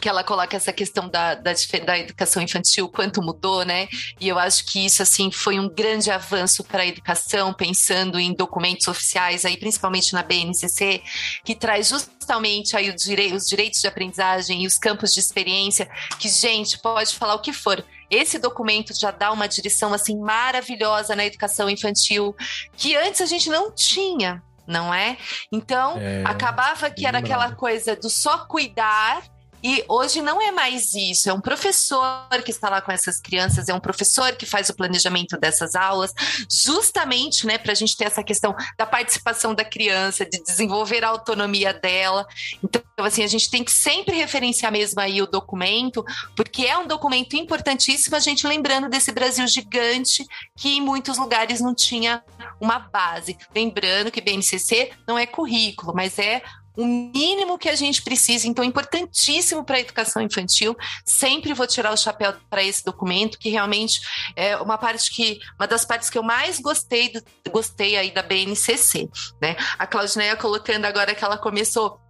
[0.00, 1.52] que ela coloca essa questão da, da,
[1.86, 3.88] da, educação infantil, quanto mudou, né?
[4.20, 8.34] E eu acho que isso, assim, foi um grande avanço para a educação, pensando em
[8.34, 11.02] documentos oficiais, aí principalmente na BNCC,
[11.44, 15.88] que traz justamente aí os direitos de aprendizagem e os campos de experiência,
[16.18, 21.16] que, gente, pode falar o que for, esse documento já dá uma direção assim maravilhosa
[21.16, 22.34] na educação infantil
[22.76, 25.16] que antes a gente não tinha, não é?
[25.52, 29.22] Então, é, acabava que era aquela coisa do só cuidar
[29.64, 33.66] e hoje não é mais isso, é um professor que está lá com essas crianças,
[33.66, 36.12] é um professor que faz o planejamento dessas aulas,
[36.50, 41.08] justamente né, para a gente ter essa questão da participação da criança, de desenvolver a
[41.08, 42.26] autonomia dela.
[42.62, 46.04] Então, assim, a gente tem que sempre referenciar mesmo aí o documento,
[46.36, 51.62] porque é um documento importantíssimo, a gente lembrando desse Brasil gigante que em muitos lugares
[51.62, 52.22] não tinha
[52.60, 53.38] uma base.
[53.54, 56.42] Lembrando que BNCC não é currículo, mas é
[56.76, 60.76] o mínimo que a gente precisa, então, importantíssimo para a educação infantil.
[61.04, 64.00] Sempre vou tirar o chapéu para esse documento, que realmente
[64.34, 68.22] é uma parte que, uma das partes que eu mais gostei, do, gostei aí da
[68.22, 69.08] BNCC,
[69.40, 69.56] né?
[69.78, 72.00] A Claudineia colocando agora que ela começou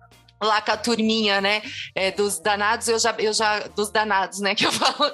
[0.43, 1.63] lá com a turminha, né,
[1.95, 5.13] é, dos danados, eu já, eu já, dos danados, né, que eu falo.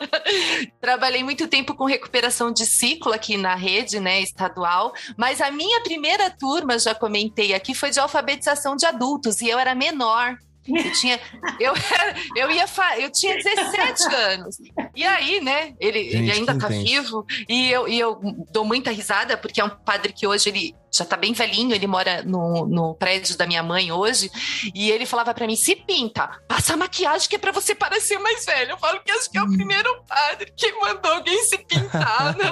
[0.81, 5.81] Trabalhei muito tempo com recuperação de ciclo aqui na rede, né, estadual, mas a minha
[5.83, 10.37] primeira turma, já comentei aqui, foi de alfabetização de adultos, e eu era menor,
[10.69, 11.19] eu tinha,
[11.59, 12.65] eu, era, eu ia,
[12.99, 14.57] eu tinha 17 anos.
[14.95, 15.75] E aí, né?
[15.81, 18.21] Ele, Gente, ele ainda tá vivo e eu, e eu
[18.53, 21.87] dou muita risada porque é um padre que hoje ele já tá bem velhinho, ele
[21.87, 24.31] mora no, no prédio da minha mãe hoje,
[24.75, 28.45] e ele falava para mim: se pinta, passa maquiagem que é para você parecer mais
[28.45, 28.73] velho.
[28.73, 29.53] Eu falo que acho que é o hum.
[29.53, 32.47] primeiro padre que mandou alguém se pintar, né?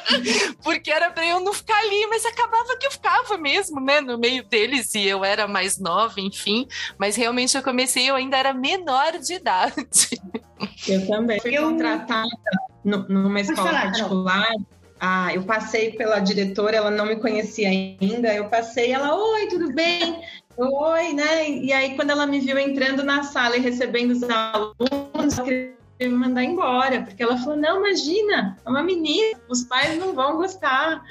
[0.62, 4.18] Porque era pra eu não ficar ali, mas acabava que eu ficava mesmo, né, no
[4.18, 6.66] meio deles, e eu era mais nova, enfim.
[6.98, 9.74] Mas realmente eu comecei, eu ainda era menor de idade.
[10.86, 11.40] Eu também.
[11.40, 11.64] Fui eu...
[11.64, 12.28] contratada
[12.84, 14.48] numa escola falar, particular.
[14.50, 14.73] Não
[15.06, 18.32] ah, eu passei pela diretora, ela não me conhecia ainda.
[18.32, 20.22] Eu passei, ela, oi, tudo bem?
[20.56, 21.50] Oi, né?
[21.50, 25.74] E aí, quando ela me viu entrando na sala e recebendo os alunos, eu queria
[26.00, 30.38] me mandar embora, porque ela falou: não, imagina, é uma menina, os pais não vão
[30.38, 31.02] gostar.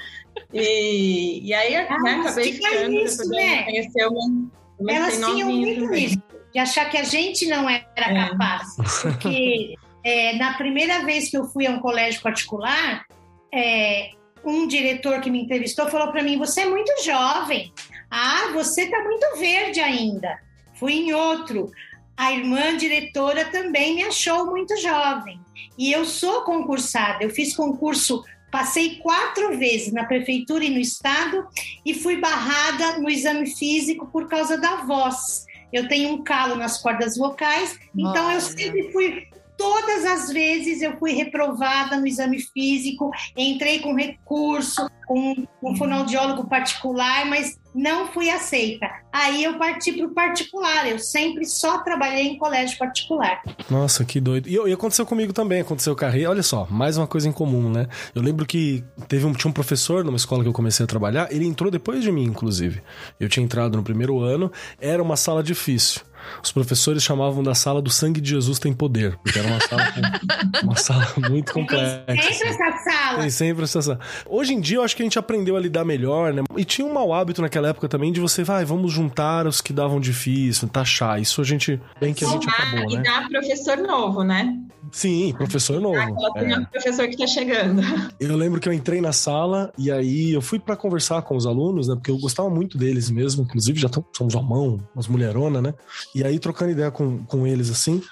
[0.52, 3.62] E, e aí, ah, né, acabei ficando, isso, né?
[3.62, 4.50] conheceu uma.
[4.92, 6.20] Elas tinham muito isso,
[6.52, 8.28] de achar que a gente não era é.
[8.28, 8.74] capaz.
[9.02, 13.06] Porque é, na primeira vez que eu fui a um colégio particular,
[13.54, 14.10] é,
[14.44, 17.72] um diretor que me entrevistou falou para mim: Você é muito jovem.
[18.10, 20.38] Ah, você está muito verde ainda.
[20.74, 21.70] Fui em outro.
[22.16, 25.40] A irmã diretora também me achou muito jovem.
[25.78, 27.24] E eu sou concursada.
[27.24, 31.46] Eu fiz concurso, passei quatro vezes na prefeitura e no estado
[31.84, 35.44] e fui barrada no exame físico por causa da voz.
[35.72, 40.96] Eu tenho um calo nas cordas vocais, então eu sempre fui Todas as vezes eu
[40.98, 48.30] fui reprovada no exame físico, entrei com recurso, com um fonoaudiólogo particular, mas não fui
[48.30, 48.86] aceita.
[49.12, 50.88] Aí eu parti para o particular.
[50.88, 53.42] Eu sempre só trabalhei em colégio particular.
[53.68, 54.48] Nossa, que doido.
[54.48, 56.30] E, e aconteceu comigo também, aconteceu carreira.
[56.30, 57.86] Olha só, mais uma coisa em comum, né?
[58.14, 61.28] Eu lembro que teve um, tinha um professor numa escola que eu comecei a trabalhar,
[61.30, 62.80] ele entrou depois de mim, inclusive.
[63.18, 66.02] Eu tinha entrado no primeiro ano, era uma sala difícil.
[66.42, 69.94] Os professores chamavam da sala do sangue de Jesus tem poder, porque era uma sala,
[70.62, 72.04] uma sala muito complexa.
[72.06, 73.20] Tem sempre essa sala.
[73.20, 74.00] Tem sempre essa sala.
[74.26, 76.42] Hoje em dia eu acho que a gente aprendeu a lidar melhor, né?
[76.56, 79.72] E tinha um mau hábito naquela época também de você, vai, vamos juntar os que
[79.72, 81.20] davam difícil, taxar.
[81.20, 83.00] Isso a gente, bem que a gente acabou, né?
[83.00, 84.58] E dar professor novo, né?
[84.92, 85.98] Sim, professor novo.
[85.98, 86.60] Ah, é.
[86.66, 87.82] professor que tá chegando.
[88.20, 91.46] Eu lembro que eu entrei na sala e aí eu fui para conversar com os
[91.46, 91.94] alunos, né?
[91.94, 95.74] Porque eu gostava muito deles mesmo, inclusive já tão, somos mão, umas mulheronas, né?
[96.14, 98.02] E aí, trocando ideia com, com eles assim,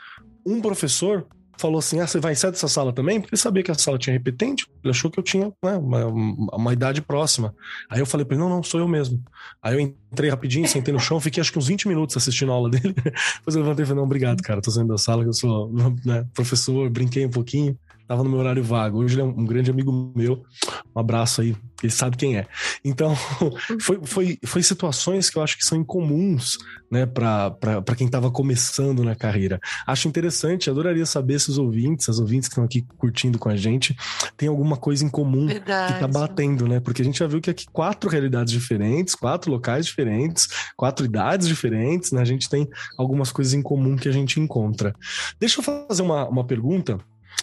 [0.45, 3.21] um professor falou assim: Ah, você vai sair dessa sala também?
[3.21, 6.07] Porque ele sabia que a sala tinha repetente, ele achou que eu tinha né, uma,
[6.07, 7.55] uma idade próxima.
[7.89, 9.23] Aí eu falei pra ele: Não, não, sou eu mesmo.
[9.63, 12.55] Aí eu entrei rapidinho, sentei no chão, fiquei acho que uns 20 minutos assistindo a
[12.55, 12.95] aula dele.
[13.39, 15.73] Depois eu levantei e falei: Não, obrigado, cara, tô saindo da sala, eu sou
[16.05, 17.79] né, professor, brinquei um pouquinho.
[18.13, 18.99] Tava no meu horário vago.
[18.99, 20.43] Hoje ele é um grande amigo meu.
[20.95, 22.47] Um abraço aí, ele sabe quem é.
[22.85, 23.17] Então,
[23.81, 26.59] foi, foi, foi situações que eu acho que são incomuns,
[26.91, 29.59] né, para quem estava começando na carreira.
[29.87, 33.57] Acho interessante, adoraria saber se os ouvintes, as ouvintes que estão aqui curtindo com a
[33.57, 33.97] gente,
[34.37, 35.95] tem alguma coisa em comum Verdade.
[35.95, 36.81] que tá batendo, né?
[36.81, 41.49] Porque a gente já viu que aqui quatro realidades diferentes, quatro locais diferentes, quatro idades
[41.49, 42.21] diferentes, né?
[42.21, 44.95] A gente tem algumas coisas em comum que a gente encontra.
[45.41, 46.99] Deixa eu fazer uma, uma pergunta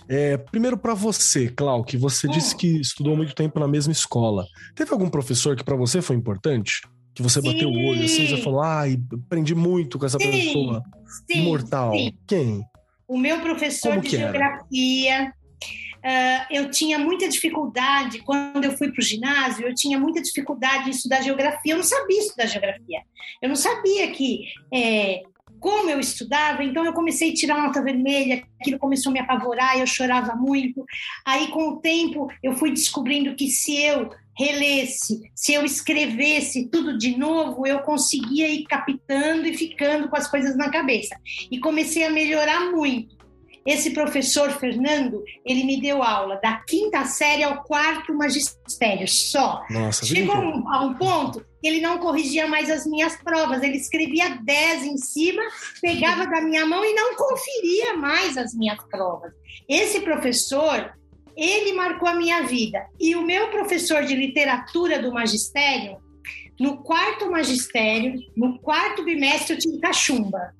[0.07, 2.31] é, primeiro para você, Clau, que você hum.
[2.31, 4.45] disse que estudou muito tempo na mesma escola.
[4.75, 6.81] Teve algum professor que para você foi importante?
[7.13, 7.51] Que você sim.
[7.51, 10.31] bateu o olho assim, você falou, ai, aprendi muito com essa sim.
[10.31, 10.83] pessoa
[11.29, 11.41] sim.
[11.41, 11.91] imortal.
[12.25, 12.63] Quem?
[13.07, 15.33] O meu professor Como de geografia.
[15.99, 20.87] Uh, eu tinha muita dificuldade, quando eu fui para o ginásio, eu tinha muita dificuldade
[20.87, 21.73] em estudar geografia.
[21.73, 23.01] Eu não sabia estudar geografia.
[23.41, 25.21] Eu não sabia que é,
[25.59, 29.77] como eu estudava, então eu comecei a tirar nota vermelha, aquilo começou a me apavorar,
[29.77, 30.85] eu chorava muito.
[31.25, 36.97] Aí, com o tempo, eu fui descobrindo que se eu relesse, se eu escrevesse tudo
[36.97, 41.19] de novo, eu conseguia ir captando e ficando com as coisas na cabeça.
[41.51, 43.18] E comecei a melhorar muito.
[43.65, 49.63] Esse professor Fernando, ele me deu aula da quinta série ao quarto magistério, só.
[49.69, 54.29] Nossa, Chegou a um ponto que ele não corrigia mais as minhas provas, ele escrevia
[54.29, 55.41] 10 em cima,
[55.81, 59.33] pegava da minha mão e não conferia mais as minhas provas.
[59.67, 60.93] Esse professor,
[61.35, 62.85] ele marcou a minha vida.
[62.99, 65.97] E o meu professor de literatura do magistério,
[66.59, 70.53] no quarto magistério, no quarto bimestre, eu tive cachumba.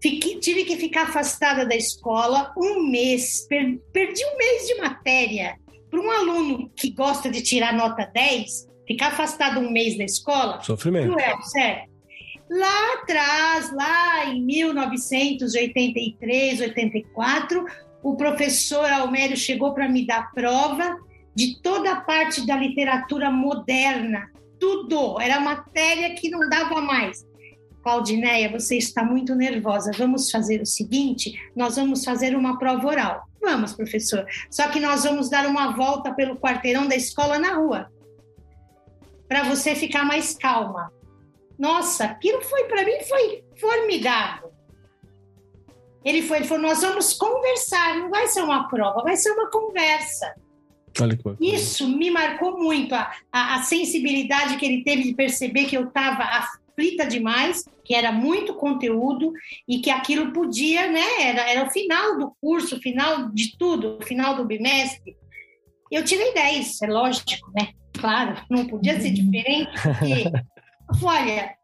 [0.00, 5.58] Fiquei, tive que ficar afastada da escola um mês, per, perdi um mês de matéria.
[5.90, 10.62] Para um aluno que gosta de tirar nota 10, ficar afastado um mês da escola.
[10.62, 11.18] Sofrimento.
[11.18, 11.90] é, sério.
[12.48, 17.66] Lá atrás, lá em 1983, 84,
[18.02, 20.96] o professor Almério chegou para me dar prova
[21.34, 24.28] de toda a parte da literatura moderna.
[24.58, 25.20] Tudo.
[25.20, 27.24] Era matéria que não dava mais.
[27.82, 29.90] Claudineia, você está muito nervosa.
[29.96, 33.28] Vamos fazer o seguinte: nós vamos fazer uma prova oral.
[33.40, 34.26] Vamos, professor.
[34.50, 37.90] Só que nós vamos dar uma volta pelo quarteirão da escola na rua.
[39.26, 40.92] Para você ficar mais calma.
[41.58, 44.50] Nossa, aquilo foi para mim foi formidável.
[46.04, 49.50] Ele foi, ele falou: nós vamos conversar, não vai ser uma prova, vai ser uma
[49.50, 50.34] conversa.
[51.40, 55.84] Isso me marcou muito, a, a, a, sensibilidade que ele teve de perceber que eu
[55.84, 56.24] estava
[56.70, 59.32] aflita demais, que era muito conteúdo
[59.68, 61.22] e que aquilo podia, né?
[61.22, 65.16] Era, era o final do curso, final de tudo, o final do bimestre.
[65.90, 67.68] Eu tirei 10, é lógico, né?
[67.98, 70.24] Claro, não podia ser diferente, porque,
[71.04, 71.54] olha,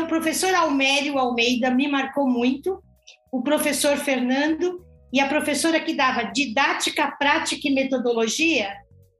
[0.00, 2.82] o professor Almério Almeida me marcou muito,
[3.30, 8.72] o professor Fernando e a professora que dava didática, prática e metodologia,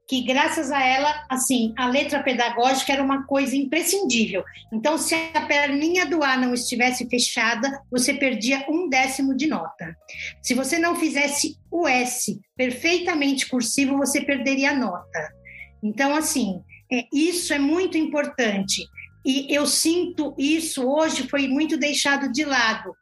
[0.07, 4.43] que graças a ela, assim, a letra pedagógica era uma coisa imprescindível.
[4.71, 9.95] Então, se a perninha do A não estivesse fechada, você perdia um décimo de nota.
[10.41, 15.33] Se você não fizesse o S perfeitamente cursivo, você perderia a nota.
[15.81, 16.61] Então, assim,
[16.91, 18.85] é, isso é muito importante.
[19.25, 22.93] E eu sinto isso hoje foi muito deixado de lado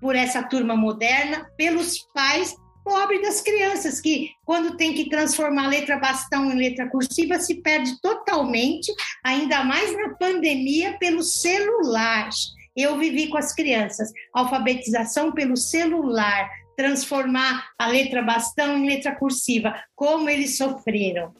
[0.00, 2.54] por essa turma moderna, pelos pais
[2.90, 8.00] pobre das crianças, que quando tem que transformar letra bastão em letra cursiva, se perde
[8.00, 8.92] totalmente,
[9.24, 12.28] ainda mais na pandemia, pelo celular.
[12.76, 19.72] Eu vivi com as crianças, alfabetização pelo celular, transformar a letra bastão em letra cursiva,
[19.94, 21.32] como eles sofreram.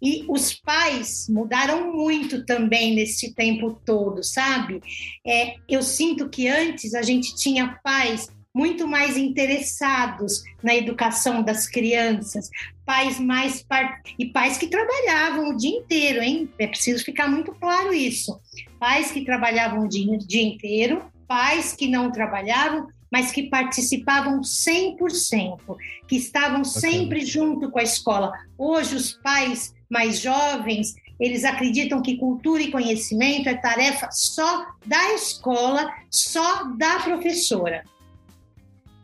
[0.00, 4.80] E os pais mudaram muito também nesse tempo todo, sabe?
[5.26, 11.66] É, eu sinto que antes a gente tinha pais muito mais interessados na educação das
[11.66, 12.48] crianças,
[12.86, 14.00] pais mais par...
[14.16, 16.48] e pais que trabalhavam o dia inteiro, hein?
[16.56, 18.40] É preciso ficar muito claro isso.
[18.78, 25.58] Pais que trabalhavam o dia, dia inteiro, pais que não trabalhavam, mas que participavam 100%,
[26.06, 28.32] que estavam sempre junto com a escola.
[28.56, 35.14] Hoje os pais mais jovens, eles acreditam que cultura e conhecimento é tarefa só da
[35.14, 37.84] escola, só da professora.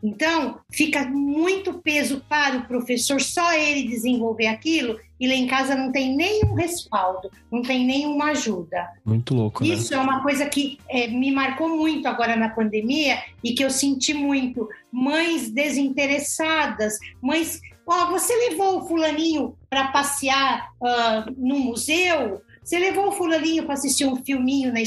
[0.03, 5.75] Então, fica muito peso para o professor só ele desenvolver aquilo e lá em casa
[5.75, 8.87] não tem nenhum respaldo, não tem nenhuma ajuda.
[9.05, 9.69] Muito louco, né?
[9.69, 13.69] Isso é uma coisa que é, me marcou muito agora na pandemia e que eu
[13.69, 14.67] senti muito.
[14.91, 17.61] Mães desinteressadas, mães.
[17.85, 22.41] Ó, oh, você levou o fulaninho para passear uh, no museu?
[22.63, 24.79] Você levou o fulaninho para assistir um filminho, na,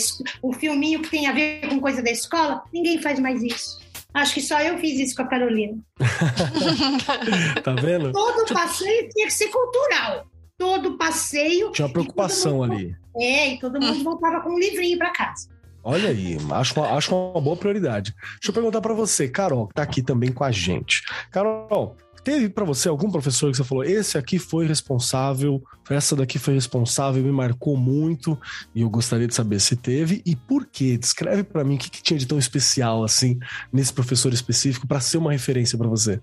[0.43, 2.65] um filminho que tem a ver com coisa da escola?
[2.73, 3.84] Ninguém faz mais isso.
[4.15, 5.77] Acho que só eu fiz isso com a Carolina.
[7.65, 8.13] tá vendo?
[8.13, 10.27] Todo passeio tinha que ser cultural.
[10.57, 11.73] Todo passeio.
[11.73, 12.97] Tinha uma preocupação mundo, ali.
[13.17, 15.49] É, e todo mundo voltava com um livrinho para casa.
[15.83, 18.15] Olha aí, acho, acho uma boa prioridade.
[18.35, 21.03] Deixa eu perguntar para você, Carol, que tá aqui também com a gente.
[21.31, 26.39] Carol, teve para você algum professor que você falou, esse aqui foi responsável, essa daqui
[26.39, 28.39] foi responsável, me marcou muito,
[28.75, 30.97] e eu gostaria de saber se teve e por quê?
[30.97, 33.39] Descreve para mim o que, que, tinha de tão especial assim
[33.71, 36.21] nesse professor específico para ser uma referência para você.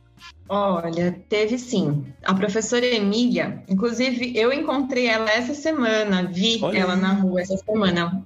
[0.49, 2.04] Olha, teve sim.
[2.24, 7.58] A professora Emília, inclusive eu encontrei ela essa semana, vi Olha ela na rua essa
[7.58, 8.26] semana.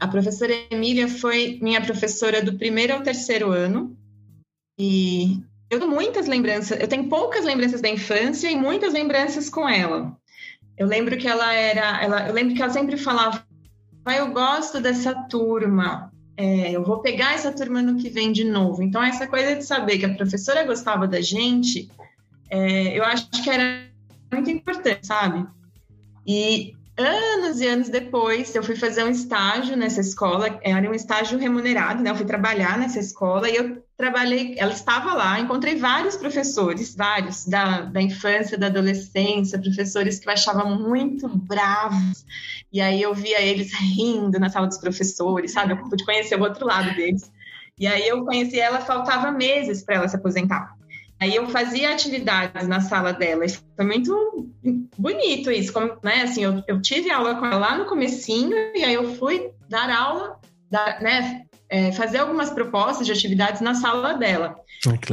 [0.00, 3.96] A professora Emília foi minha professora do primeiro ao terceiro ano.
[4.78, 5.40] E
[5.72, 10.14] eu tenho muitas lembranças, eu tenho poucas lembranças da infância e muitas lembranças com ela.
[10.76, 13.42] Eu lembro que ela era, ela, eu lembro que ela sempre falava,
[14.04, 18.44] ah, eu gosto dessa turma, é, eu vou pegar essa turma no que vem de
[18.44, 18.82] novo.
[18.82, 21.90] Então essa coisa de saber que a professora gostava da gente,
[22.50, 23.88] é, eu acho que era
[24.30, 25.46] muito importante, sabe?
[26.26, 31.38] E anos e anos depois, eu fui fazer um estágio nessa escola, era um estágio
[31.38, 32.10] remunerado, né?
[32.10, 37.46] Eu fui trabalhar nessa escola e eu trabalhei, ela estava lá, encontrei vários professores, vários,
[37.46, 42.26] da, da infância, da adolescência, professores que eu achava muito bravos,
[42.72, 45.72] e aí eu via eles rindo na sala dos professores, sabe?
[45.72, 47.30] Eu pude conhecer o outro lado deles.
[47.78, 50.76] E aí eu conheci ela, faltava meses para ela se aposentar.
[51.22, 53.44] Aí eu fazia atividades na sala dela.
[53.76, 54.50] Foi muito
[54.98, 55.72] bonito isso.
[55.72, 59.14] Como, né, assim, eu, eu tive aula com ela lá no comecinho e aí eu
[59.14, 64.56] fui dar aula, dar, né, é, fazer algumas propostas de atividades na sala dela.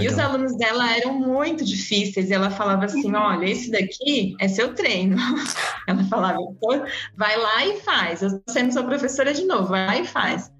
[0.01, 2.31] e os alunos dela eram muito difíceis.
[2.31, 5.15] E ela falava assim: olha, esse daqui é seu treino.
[5.87, 6.39] ela falava,
[7.15, 8.23] vai lá e faz.
[8.23, 10.51] Eu sendo sua professora de novo, vai lá e faz.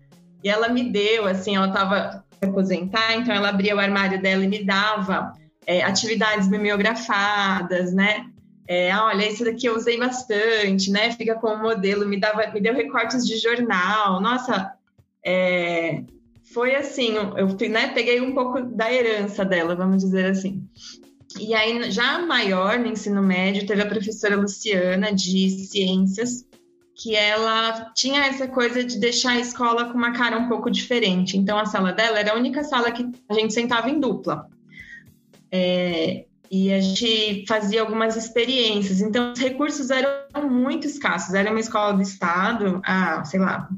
[0.43, 4.47] E ela me deu, assim, ela estava aposentar, então ela abria o armário dela e
[4.47, 5.33] me dava
[5.69, 8.25] é, atividades bibliografadas, né?
[8.67, 11.11] É, olha, esse daqui eu usei bastante, né?
[11.11, 14.19] Fica como modelo, me dava, me deu recortes de jornal.
[14.19, 14.73] Nossa,
[15.23, 16.01] é,
[16.51, 20.67] foi assim, eu né, peguei um pouco da herança dela, vamos dizer assim.
[21.39, 26.47] E aí, já maior, no ensino médio, teve a professora Luciana de Ciências,
[26.95, 31.37] que ela tinha essa coisa de deixar a escola com uma cara um pouco diferente.
[31.37, 34.49] Então, a sala dela era a única sala que a gente sentava em dupla.
[35.51, 39.01] É, e a gente fazia algumas experiências.
[39.01, 41.33] Então, os recursos eram muito escassos.
[41.33, 43.69] Era uma escola do Estado, há, sei lá,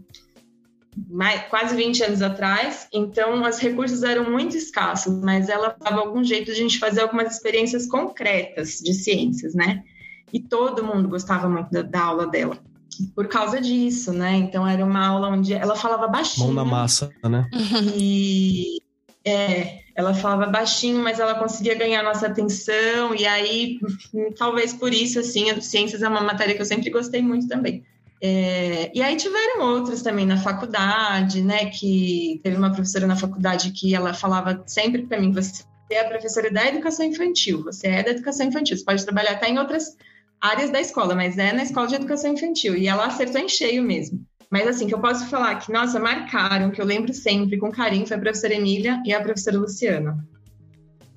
[1.09, 2.87] mais, quase 20 anos atrás.
[2.93, 7.01] Então, os recursos eram muito escassos, mas ela dava algum jeito de a gente fazer
[7.01, 9.83] algumas experiências concretas de ciências, né?
[10.31, 12.57] E todo mundo gostava muito da, da aula dela
[13.15, 14.35] por causa disso, né?
[14.35, 16.47] Então era uma aula onde ela falava baixinho.
[16.47, 17.49] Mão na massa, né?
[17.95, 18.81] E
[19.25, 23.79] é, ela falava baixinho, mas ela conseguia ganhar nossa atenção, e aí,
[24.37, 27.83] talvez por isso, assim, a ciências é uma matéria que eu sempre gostei muito também.
[28.23, 31.65] É, e aí tiveram outros também na faculdade, né?
[31.65, 36.07] Que teve uma professora na faculdade que ela falava sempre para mim: você é a
[36.07, 39.97] professora da educação infantil, você é da educação infantil, você pode trabalhar até em outras
[40.39, 42.75] áreas da escola, mas é na escola de educação infantil.
[42.75, 44.23] E ela acertou em cheio mesmo.
[44.51, 48.05] Mas assim, que eu posso falar que, nossa, marcaram, que eu lembro sempre com carinho,
[48.05, 50.23] foi a professora Emília e a professora Luciana.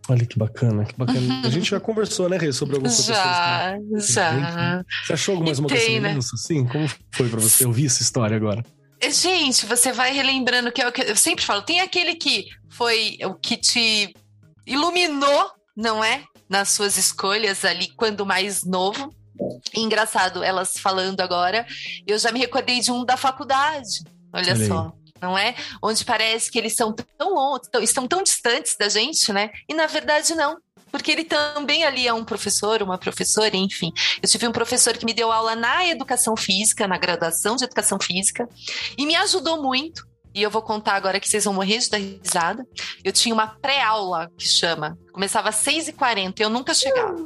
[0.09, 1.43] Olha que bacana, que bacana.
[1.45, 4.14] A gente já conversou, né, Rê, sobre alguns já, professores.
[4.14, 4.85] Já, já.
[5.05, 6.66] Você achou alguma uma semelhança, assim?
[6.66, 8.64] Como foi para você ouvir essa história agora?
[9.03, 13.18] Gente, você vai relembrando que é o que eu sempre falo, tem aquele que foi
[13.24, 14.14] o que te
[14.66, 16.22] iluminou, não é?
[16.49, 19.12] nas suas escolhas ali quando mais novo.
[19.74, 21.66] Engraçado, elas falando agora,
[22.07, 24.03] eu já me recordei de um da faculdade.
[24.32, 24.93] Olha, Olha só.
[25.20, 25.55] Não é?
[25.82, 29.51] Onde parece que eles são tão, tão, estão tão distantes da gente, né?
[29.68, 30.59] E na verdade não
[30.95, 33.93] porque ele também ali é um professor, uma professora, enfim.
[34.22, 37.99] Eu tive um professor que me deu aula na educação física, na graduação de educação
[38.01, 38.49] física,
[38.97, 41.99] e me ajudou muito e eu vou contar agora que vocês vão morrer de dar
[41.99, 42.66] risada.
[43.05, 44.99] Eu tinha uma pré-aula, que chama.
[45.12, 47.24] Começava às 6h40 e eu nunca chegava.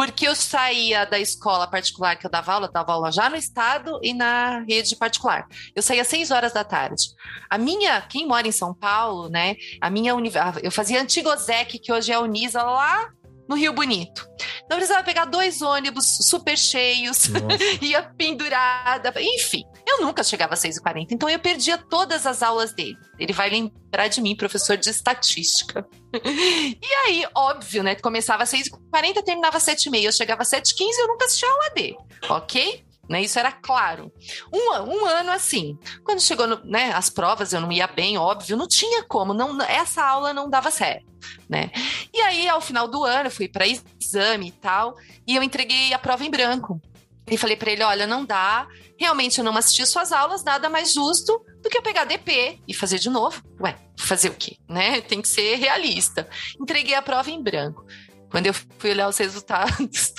[0.00, 3.36] Porque eu saía da escola particular que eu dava aula, eu dava aula já no
[3.36, 5.46] estado e na rede particular.
[5.76, 7.04] Eu saía às 6 horas da tarde.
[7.50, 9.56] A minha, quem mora em São Paulo, né?
[9.78, 10.14] A minha
[10.62, 13.10] eu fazia antigo Zec, que hoje é a Unisa, lá
[13.46, 14.26] no Rio Bonito.
[14.64, 17.28] Então precisava pegar dois ônibus super cheios,
[17.82, 19.64] ia pendurada, enfim.
[19.90, 22.96] Eu nunca chegava às 6h40, então eu perdia todas as aulas dele.
[23.18, 25.84] Ele vai lembrar de mim, professor de estatística.
[26.14, 27.96] e aí, óbvio, né?
[27.96, 30.02] Começava às 6h40, terminava às 7h30.
[30.02, 31.96] Eu chegava às 7h15 e eu nunca assisti a aula dele,
[32.28, 32.84] ok?
[33.10, 33.20] né?
[33.22, 34.12] Isso era claro.
[34.54, 35.76] Um, um ano assim.
[36.04, 39.60] Quando chegou no, né, as provas, eu não ia bem, óbvio, não tinha como, não,
[39.62, 41.04] essa aula não dava certo,
[41.48, 41.72] né?
[42.14, 44.94] E aí, ao final do ano, eu fui para exame e tal,
[45.26, 46.80] e eu entreguei a prova em branco.
[47.30, 48.66] E falei para ele: olha, não dá,
[48.98, 52.74] realmente eu não assisti suas aulas, nada mais justo do que eu pegar DP e
[52.74, 53.42] fazer de novo.
[53.60, 54.56] Ué, fazer o quê?
[54.68, 55.00] Né?
[55.08, 56.28] Tem que ser realista.
[56.60, 57.84] Entreguei a prova em branco.
[58.30, 60.12] Quando eu fui olhar os resultados,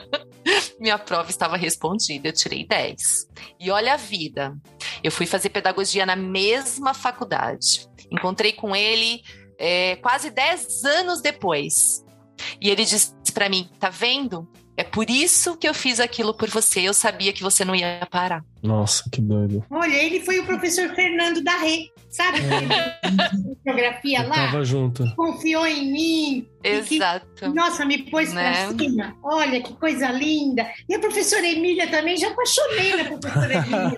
[0.80, 3.28] minha prova estava respondida, eu tirei 10.
[3.60, 4.56] E olha a vida.
[5.02, 7.86] Eu fui fazer pedagogia na mesma faculdade.
[8.10, 9.22] Encontrei com ele
[9.58, 12.02] é, quase 10 anos depois.
[12.60, 14.48] E ele disse para mim: tá vendo?
[14.76, 16.80] É por isso que eu fiz aquilo por você.
[16.80, 18.44] Eu sabia que você não ia parar.
[18.62, 19.64] Nossa, que doido.
[19.70, 22.38] Olha, ele foi o professor Fernando da Rê, sabe?
[22.40, 23.54] É.
[23.64, 24.34] Fotografia lá.
[24.34, 25.04] Tava junto.
[25.14, 26.48] Confiou em mim.
[26.64, 27.26] Exato.
[27.36, 28.66] Que, nossa, me pôs né?
[28.66, 29.16] pra cima.
[29.22, 30.66] Olha que coisa linda.
[30.88, 33.96] E a professora Emília também, já apaixonei na professora Emília.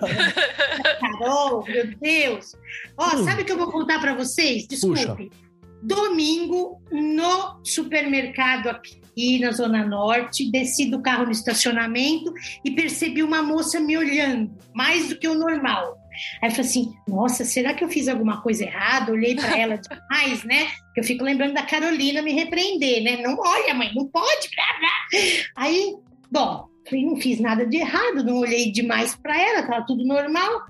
[0.99, 2.55] Carol, meu Deus.
[2.97, 3.25] Ó, hum.
[3.25, 4.67] sabe o que eu vou contar para vocês?
[4.67, 5.05] Desculpe.
[5.07, 5.46] Puxa
[5.81, 13.41] domingo no supermercado aqui na Zona Norte, desci do carro no estacionamento e percebi uma
[13.41, 15.97] moça me olhando, mais do que o normal.
[16.41, 19.11] Aí eu falei assim: nossa, será que eu fiz alguma coisa errada?
[19.11, 20.67] Olhei para ela demais, né?
[20.95, 23.21] Eu fico lembrando da Carolina me repreender, né?
[23.21, 24.49] Não olha, mãe, não pode.
[24.55, 25.21] Blá, blá.
[25.55, 25.95] Aí,
[26.31, 30.61] bom, não fiz nada de errado, não olhei demais para ela, tava tudo normal.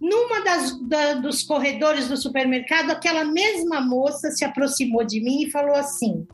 [0.00, 5.50] Numa das, da, dos corredores do supermercado, aquela mesma moça se aproximou de mim e
[5.50, 6.26] falou assim: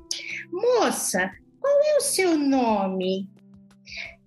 [0.53, 3.29] Moça, qual é o seu nome?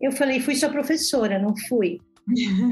[0.02, 2.00] Eu falei: Fui sua professora, não fui.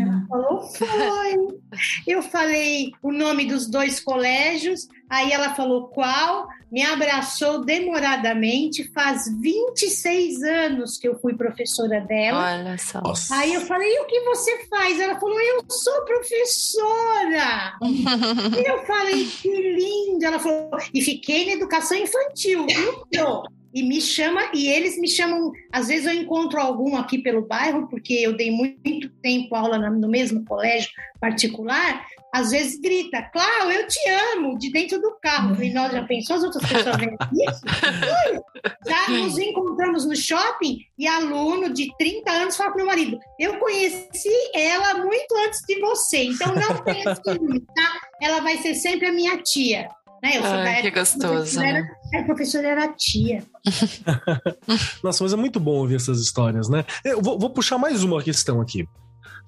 [0.01, 1.61] Ela falou, foi.
[2.05, 8.83] Eu falei o nome dos dois colégios, aí ela falou qual, me abraçou demoradamente.
[8.91, 12.59] Faz 26 anos que eu fui professora dela.
[12.59, 13.01] Olha só.
[13.31, 14.99] Aí eu falei, e o que você faz?
[14.99, 17.77] Ela falou, eu sou professora.
[18.59, 20.25] e eu falei, que lindo.
[20.25, 23.43] Ela falou, e fiquei na educação infantil, viu?
[23.75, 27.89] e me chama, e eles me chamam, às vezes eu encontro algum aqui pelo bairro,
[27.89, 30.89] porque eu dei muito tempo aula no mesmo colégio
[31.19, 35.55] particular, às vezes grita, Cláudio, eu te amo, de dentro do carro.
[35.55, 37.61] Falei, nós já pensou as outras pessoas vendo isso?
[38.85, 43.57] já nos encontramos no shopping e aluno de 30 anos fala para meu marido, eu
[43.57, 48.01] conheci ela muito antes de você, então não tenha ciúme, tá?
[48.21, 49.87] Ela vai ser sempre a minha tia.
[50.21, 50.31] Né?
[50.35, 51.59] Eu sou Ai, que gostoso.
[51.61, 51.87] Né?
[52.11, 53.45] Era, a professora era tia.
[55.01, 56.83] Nossa, mas é muito bom ouvir essas histórias, né?
[57.05, 58.85] Eu vou, vou puxar mais uma questão aqui.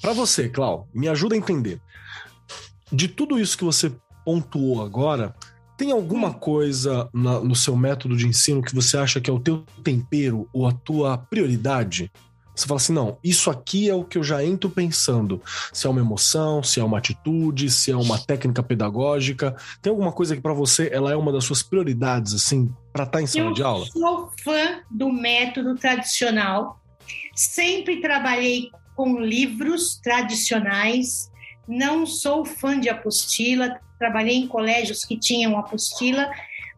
[0.02, 1.82] Para você, Clau, me ajuda a entender.
[2.92, 3.92] De tudo isso que você
[4.24, 5.36] pontuou agora,
[5.78, 6.34] tem alguma hum.
[6.34, 10.50] coisa na, no seu método de ensino que você acha que é o teu tempero
[10.52, 12.12] ou a tua prioridade?
[12.58, 15.40] Você fala assim, não, isso aqui é o que eu já entro pensando.
[15.72, 19.56] Se é uma emoção, se é uma atitude, se é uma técnica pedagógica.
[19.80, 23.20] Tem alguma coisa que para você ela é uma das suas prioridades, assim, para estar
[23.20, 23.86] tá em sala eu de aula?
[23.86, 26.82] Eu sou fã do método tradicional.
[27.36, 31.30] Sempre trabalhei com livros tradicionais.
[31.68, 33.80] Não sou fã de apostila.
[34.00, 36.30] Trabalhei em colégios que tinham apostila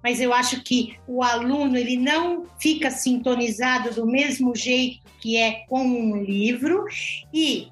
[0.04, 5.66] mas eu acho que o aluno ele não fica sintonizado do mesmo jeito que é
[5.68, 6.86] com um livro
[7.34, 7.68] e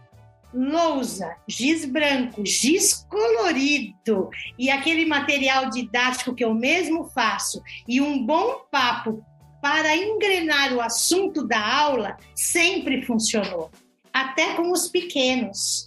[0.54, 8.26] lousa, giz branco, giz colorido e aquele material didático que eu mesmo faço e um
[8.26, 9.24] bom papo
[9.62, 13.72] para engrenar o assunto da aula sempre funcionou,
[14.14, 15.87] até com os pequenos.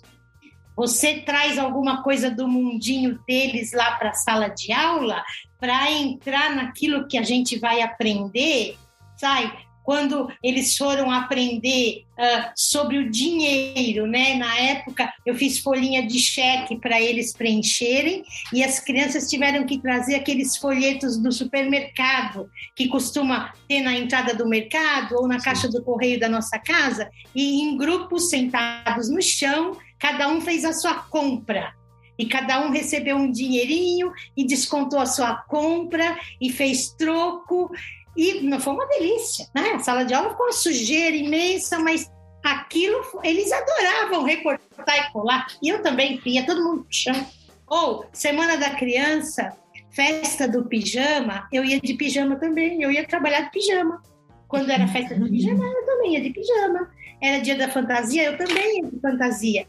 [0.80, 5.22] Você traz alguma coisa do mundinho deles lá para a sala de aula
[5.58, 8.78] para entrar naquilo que a gente vai aprender,
[9.18, 9.52] sabe?
[9.82, 14.34] quando eles foram aprender uh, sobre o dinheiro, né?
[14.34, 18.22] Na época eu fiz folhinha de cheque para eles preencherem
[18.52, 24.32] e as crianças tiveram que trazer aqueles folhetos do supermercado que costuma ter na entrada
[24.32, 29.20] do mercado ou na caixa do correio da nossa casa e em grupos sentados no
[29.20, 31.74] chão, cada um fez a sua compra
[32.18, 37.70] e cada um recebeu um dinheirinho e descontou a sua compra e fez troco
[38.16, 39.72] e não foi uma delícia, né?
[39.74, 42.10] A sala de aula ficou uma sujeira imensa, mas
[42.44, 45.46] aquilo eles adoravam recortar e colar.
[45.62, 47.26] E eu também ia todo mundo chão.
[47.66, 49.56] Ou Semana da Criança,
[49.90, 54.02] festa do pijama, eu ia de pijama também, eu ia trabalhar de pijama.
[54.48, 56.90] Quando era festa do pijama, eu também ia de pijama.
[57.22, 59.66] Era dia da fantasia, eu também ia de fantasia.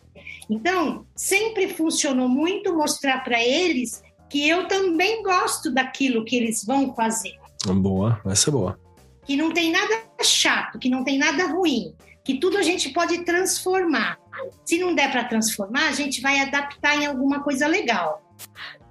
[0.50, 6.94] Então, sempre funcionou muito mostrar para eles que eu também gosto daquilo que eles vão
[6.96, 7.34] fazer.
[7.66, 8.80] Boa, essa é boa.
[9.26, 11.94] Que não tem nada chato, que não tem nada ruim.
[12.24, 14.18] que tudo a gente pode transformar.
[14.64, 18.22] Se não der para transformar, a gente vai adaptar em alguma coisa legal.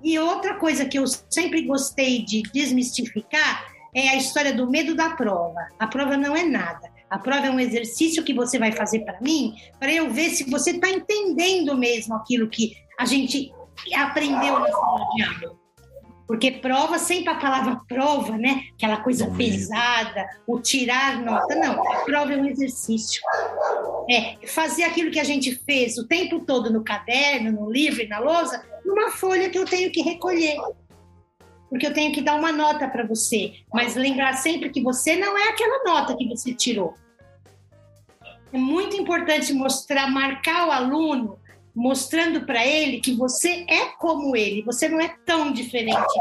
[0.03, 5.11] E outra coisa que eu sempre gostei de desmistificar é a história do medo da
[5.11, 5.69] prova.
[5.79, 6.91] A prova não é nada.
[7.11, 10.49] A prova é um exercício que você vai fazer para mim, para eu ver se
[10.49, 13.53] você está entendendo mesmo aquilo que a gente
[13.95, 15.61] aprendeu na sala de aula.
[16.31, 18.63] Porque prova, sempre a palavra prova, né?
[18.75, 21.57] Aquela coisa pesada, o tirar nota.
[21.57, 23.21] Não, prova é um exercício.
[24.09, 28.07] É fazer aquilo que a gente fez o tempo todo no caderno, no livro e
[28.07, 30.57] na lousa, numa folha que eu tenho que recolher.
[31.71, 33.55] Porque eu tenho que dar uma nota para você.
[33.73, 36.95] Mas lembrar sempre que você não é aquela nota que você tirou.
[38.53, 41.39] É muito importante mostrar, marcar o aluno
[41.75, 46.13] mostrando para ele que você é como ele, você não é tão diferente.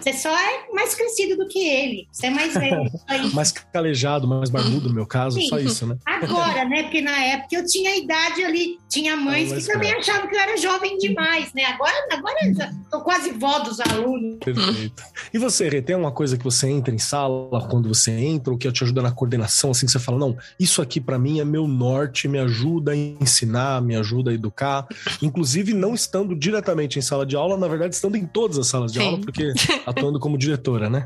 [0.00, 2.08] Você só é mais crescido do que ele.
[2.10, 2.90] Você é mais velho.
[3.32, 5.48] mais calejado, mais barbudo no meu caso, Sim.
[5.48, 5.96] só isso, né?
[6.04, 6.84] Agora, né?
[6.84, 10.56] Porque na época eu tinha idade ali, tinha mães que também achavam que eu era
[10.56, 11.64] jovem demais, né?
[11.66, 14.38] Agora, agora eu tô quase vó dos alunos.
[14.44, 15.02] Perfeito.
[15.32, 18.58] E você, Rê, tem uma coisa que você entra em sala quando você entra, ou
[18.58, 21.44] que te ajuda na coordenação, assim, que você fala, não, isso aqui para mim é
[21.44, 24.86] meu norte, me ajuda a ensinar, me ajuda a educar,
[25.20, 28.92] inclusive não estando diretamente em sala de aula, na verdade, estando em todas as salas
[28.92, 29.06] de Sim.
[29.06, 29.52] aula, porque
[29.86, 31.04] atuando como diretora, né?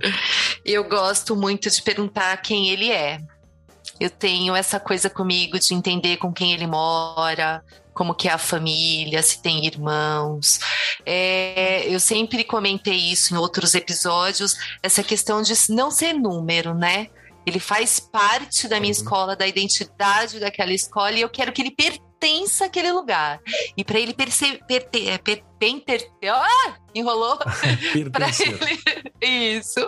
[0.64, 3.20] Eu gosto muito de perguntar quem ele é.
[3.98, 7.62] Eu tenho essa coisa comigo de entender com quem ele mora,
[7.94, 10.60] como que é a família, se tem irmãos.
[11.04, 17.08] É, eu sempre comentei isso em outros episódios, essa questão de não ser número, né?
[17.46, 19.00] Ele faz parte da minha uhum.
[19.00, 23.40] escola, da identidade daquela escola, e eu quero que ele pertença àquele lugar.
[23.76, 26.76] E para ele perce, perte, é, per, per, ah!
[26.98, 27.36] enrolou
[28.12, 29.50] para ele.
[29.52, 29.80] Isso.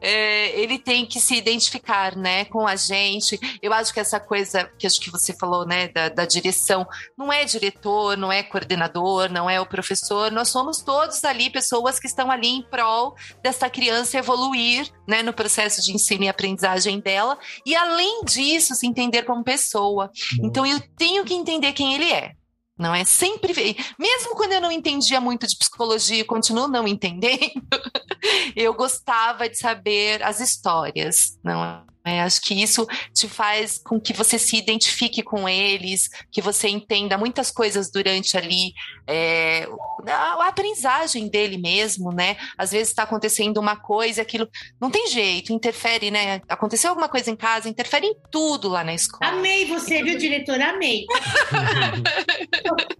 [0.00, 3.38] É, ele tem que se identificar, né, com a gente.
[3.62, 7.32] Eu acho que essa coisa que acho que você falou, né, da, da direção, não
[7.32, 10.30] é diretor, não é coordenador, não é o professor.
[10.30, 15.32] Nós somos todos ali pessoas que estão ali em prol dessa criança evoluir, né, no
[15.32, 17.38] processo de ensino e aprendizagem dela.
[17.66, 20.10] E além disso, se entender como pessoa.
[20.42, 22.32] Então eu tenho que entender quem ele é.
[22.76, 23.04] Não é?
[23.04, 27.62] Sempre, mesmo quando eu não entendia muito de psicologia e continuo não entendendo,
[28.56, 34.12] eu gostava de saber as histórias, não é, acho que isso te faz com que
[34.12, 38.74] você se identifique com eles, que você entenda muitas coisas durante ali
[39.06, 39.66] é,
[40.06, 42.36] a, a, aprendizagem dele mesmo, né?
[42.58, 44.46] Às vezes está acontecendo uma coisa, aquilo
[44.78, 46.42] não tem jeito, interfere, né?
[46.46, 49.32] Aconteceu alguma coisa em casa, interfere em tudo lá na escola.
[49.32, 50.60] Amei você, viu, diretor?
[50.60, 51.06] Amei.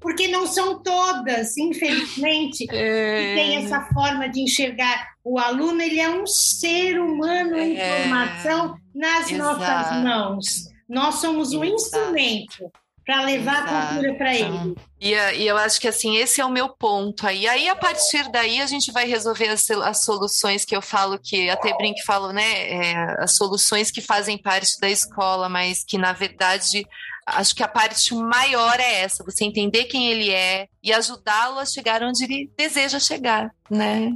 [0.00, 3.20] Porque não são todas, infelizmente, é...
[3.20, 8.02] que têm essa forma de enxergar o aluno ele é um ser humano em é,
[8.02, 9.58] formação nas exato.
[9.58, 10.44] nossas mãos.
[10.86, 12.70] Nós somos um instrumento
[13.06, 13.74] para levar exato.
[13.74, 14.74] a cultura para ele.
[15.00, 17.46] E, e, eu acho que assim, esse é o meu ponto aí.
[17.46, 21.50] Aí, a partir daí, a gente vai resolver as, as soluções que eu falo, que
[21.50, 22.70] até Brink falou, né?
[22.70, 26.86] É, as soluções que fazem parte da escola, mas que, na verdade,
[27.26, 31.66] acho que a parte maior é essa, você entender quem ele é e ajudá-lo a
[31.66, 34.12] chegar onde ele deseja chegar, né?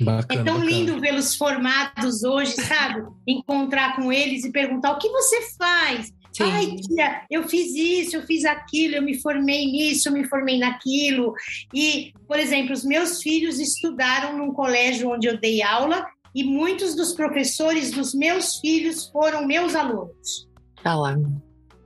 [0.00, 3.02] Bacana, é tão lindo vê-los formados hoje, sabe?
[3.26, 6.12] Encontrar com eles e perguntar o que você faz.
[6.32, 6.42] Sim.
[6.44, 10.58] Ai, tia, eu fiz isso, eu fiz aquilo, eu me formei nisso, eu me formei
[10.58, 11.32] naquilo.
[11.72, 16.94] E, por exemplo, os meus filhos estudaram num colégio onde eu dei aula e muitos
[16.94, 20.46] dos professores dos meus filhos foram meus alunos.
[20.82, 21.16] Tá lá.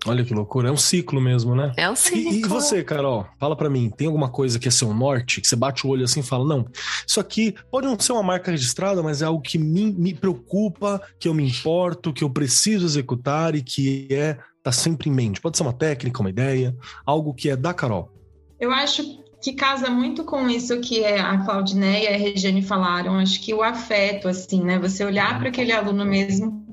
[0.07, 1.72] Olha que loucura, é um ciclo mesmo, né?
[1.76, 2.32] É um ciclo.
[2.32, 5.46] E, e você, Carol, fala para mim, tem alguma coisa que é seu norte, que
[5.46, 6.66] você bate o olho assim e fala, não,
[7.07, 11.03] isso aqui pode não ser uma marca registrada, mas é algo que me, me preocupa,
[11.18, 15.40] que eu me importo, que eu preciso executar e que é tá sempre em mente.
[15.40, 16.74] Pode ser uma técnica, uma ideia,
[17.05, 18.11] algo que é da Carol.
[18.59, 19.03] Eu acho
[19.42, 23.18] que casa muito com isso que a Claudineia e a Regiane falaram.
[23.18, 24.78] Acho que o afeto, assim, né?
[24.78, 26.69] Você olhar para aquele aluno mesmo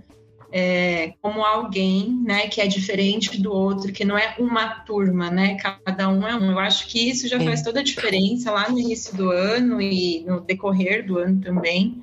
[0.51, 5.55] é, como alguém, né, que é diferente do outro, que não é uma turma, né,
[5.55, 6.51] cada um é um.
[6.51, 10.23] Eu acho que isso já faz toda a diferença lá no início do ano e
[10.25, 12.01] no decorrer do ano também.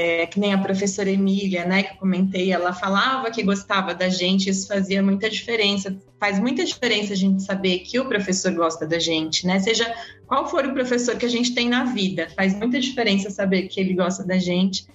[0.00, 4.08] É, que nem a professora Emília, né, que eu comentei, ela falava que gostava da
[4.08, 5.96] gente, isso fazia muita diferença.
[6.20, 9.58] Faz muita diferença a gente saber que o professor gosta da gente, né?
[9.58, 9.92] Seja
[10.24, 13.80] qual for o professor que a gente tem na vida, faz muita diferença saber que
[13.80, 14.86] ele gosta da gente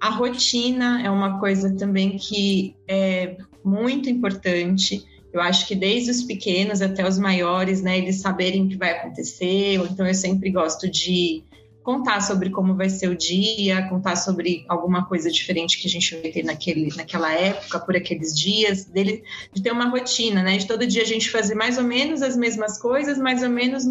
[0.00, 5.04] a rotina é uma coisa também que é muito importante.
[5.32, 8.92] Eu acho que desde os pequenos até os maiores, né, eles saberem o que vai
[8.92, 9.74] acontecer.
[9.74, 11.44] Então eu sempre gosto de
[11.82, 16.14] contar sobre como vai ser o dia, contar sobre alguma coisa diferente que a gente
[16.16, 19.22] vai ter naquele, naquela época, por aqueles dias, dele,
[19.52, 20.56] de ter uma rotina, né?
[20.56, 23.84] De todo dia a gente fazer mais ou menos as mesmas coisas, mais ou menos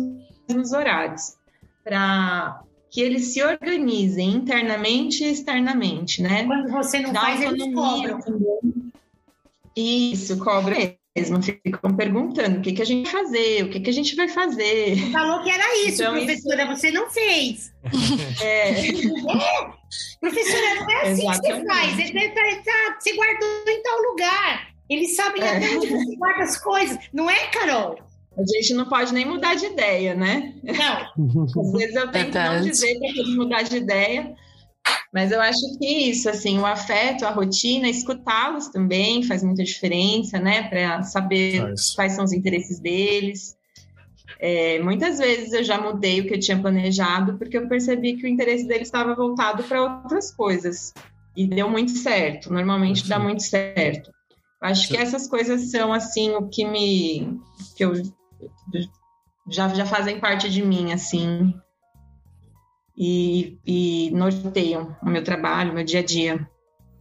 [0.47, 1.35] nos horários,
[1.83, 6.45] para que eles se organizem internamente e externamente, né?
[6.45, 8.19] Quando você não Dá faz, eles cobram.
[9.75, 10.75] Isso, cobra
[11.15, 14.15] mesmo, ficam perguntando o que, que a gente vai fazer, o que, que a gente
[14.15, 15.11] vai fazer.
[15.11, 16.75] Falou que era isso, então, professora, isso...
[16.75, 17.73] você não fez.
[18.41, 18.71] É.
[18.71, 19.79] é.
[20.21, 21.41] Professora, não é assim Exatamente.
[21.41, 21.95] que você faz.
[21.95, 24.69] Você, tá, você guardou em tal lugar.
[24.89, 25.57] Eles sabem é.
[25.57, 26.97] até onde você guarda as coisas.
[27.13, 27.99] Não é, Carol?
[28.39, 30.53] A gente não pode nem mudar de ideia, né?
[30.63, 31.61] Não.
[31.61, 34.33] Às vezes eu tenho que não dizer para eles mudar de ideia,
[35.13, 40.39] mas eu acho que isso, assim, o afeto, a rotina, escutá-los também faz muita diferença,
[40.39, 40.69] né?
[40.69, 41.95] Para saber faz.
[41.95, 43.57] quais são os interesses deles.
[44.39, 48.23] É, muitas vezes eu já mudei o que eu tinha planejado porque eu percebi que
[48.23, 50.93] o interesse deles estava voltado para outras coisas.
[51.35, 53.09] E deu muito certo, normalmente Sim.
[53.09, 54.11] dá muito certo.
[54.61, 54.93] Acho Sim.
[54.93, 57.39] que essas coisas são, assim, o que me.
[57.75, 57.93] que eu
[59.49, 61.53] já, já fazem parte de mim, assim,
[62.97, 66.49] e, e norteiam o meu trabalho, o meu dia a dia.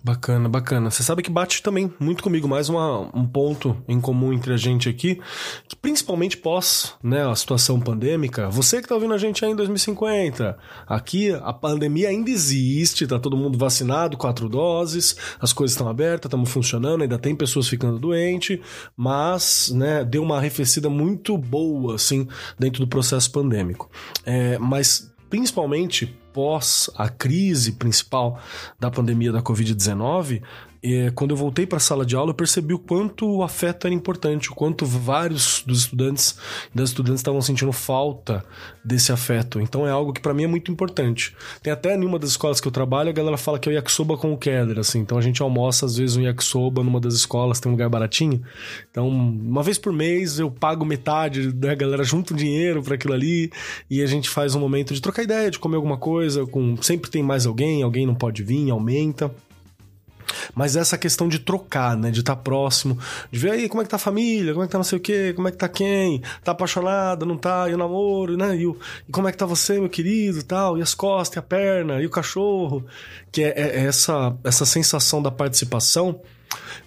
[0.02, 0.90] Bacana, bacana.
[0.90, 4.56] Você sabe que bate também muito comigo, mais uma, um ponto em comum entre a
[4.56, 5.20] gente aqui,
[5.66, 9.56] que principalmente pós né, a situação pandêmica, você que está ouvindo a gente aí em
[9.56, 15.88] 2050, aqui a pandemia ainda existe, tá todo mundo vacinado, quatro doses, as coisas estão
[15.88, 18.60] abertas, estamos funcionando, ainda tem pessoas ficando doentes,
[18.96, 23.90] mas né, deu uma arrefecida muito boa, assim, dentro do processo pandêmico.
[24.24, 28.40] É, mas principalmente pós a crise principal
[28.78, 30.40] da pandemia da Covid-19,
[30.82, 33.86] e quando eu voltei para a sala de aula, eu percebi o quanto o afeto
[33.86, 36.38] era importante, o quanto vários dos estudantes
[36.74, 38.44] das estudantes estavam sentindo falta
[38.84, 39.60] desse afeto.
[39.60, 41.34] Então é algo que para mim é muito importante.
[41.62, 43.74] Tem até em uma das escolas que eu trabalho, a galera fala que é o
[43.74, 45.00] yakisoba com o keder, assim.
[45.00, 48.42] Então a gente almoça às vezes um yakisoba numa das escolas, tem um lugar baratinho.
[48.90, 52.94] Então, uma vez por mês eu pago metade, né, a galera junta o dinheiro para
[52.94, 53.50] aquilo ali
[53.90, 57.10] e a gente faz um momento de trocar ideia, de comer alguma coisa, com sempre
[57.10, 59.34] tem mais alguém, alguém não pode vir, aumenta.
[60.54, 62.10] Mas essa questão de trocar, né?
[62.10, 62.98] De estar tá próximo,
[63.30, 64.98] de ver aí como é que tá a família, como é que tá não sei
[64.98, 68.56] o quê, como é que tá quem, tá apaixonada, não tá, e o namoro, né?
[68.56, 68.76] E, o,
[69.08, 72.00] e como é que tá você, meu querido, tal, e as costas, e a perna,
[72.00, 72.84] e o cachorro.
[73.30, 76.20] Que é, é essa, essa sensação da participação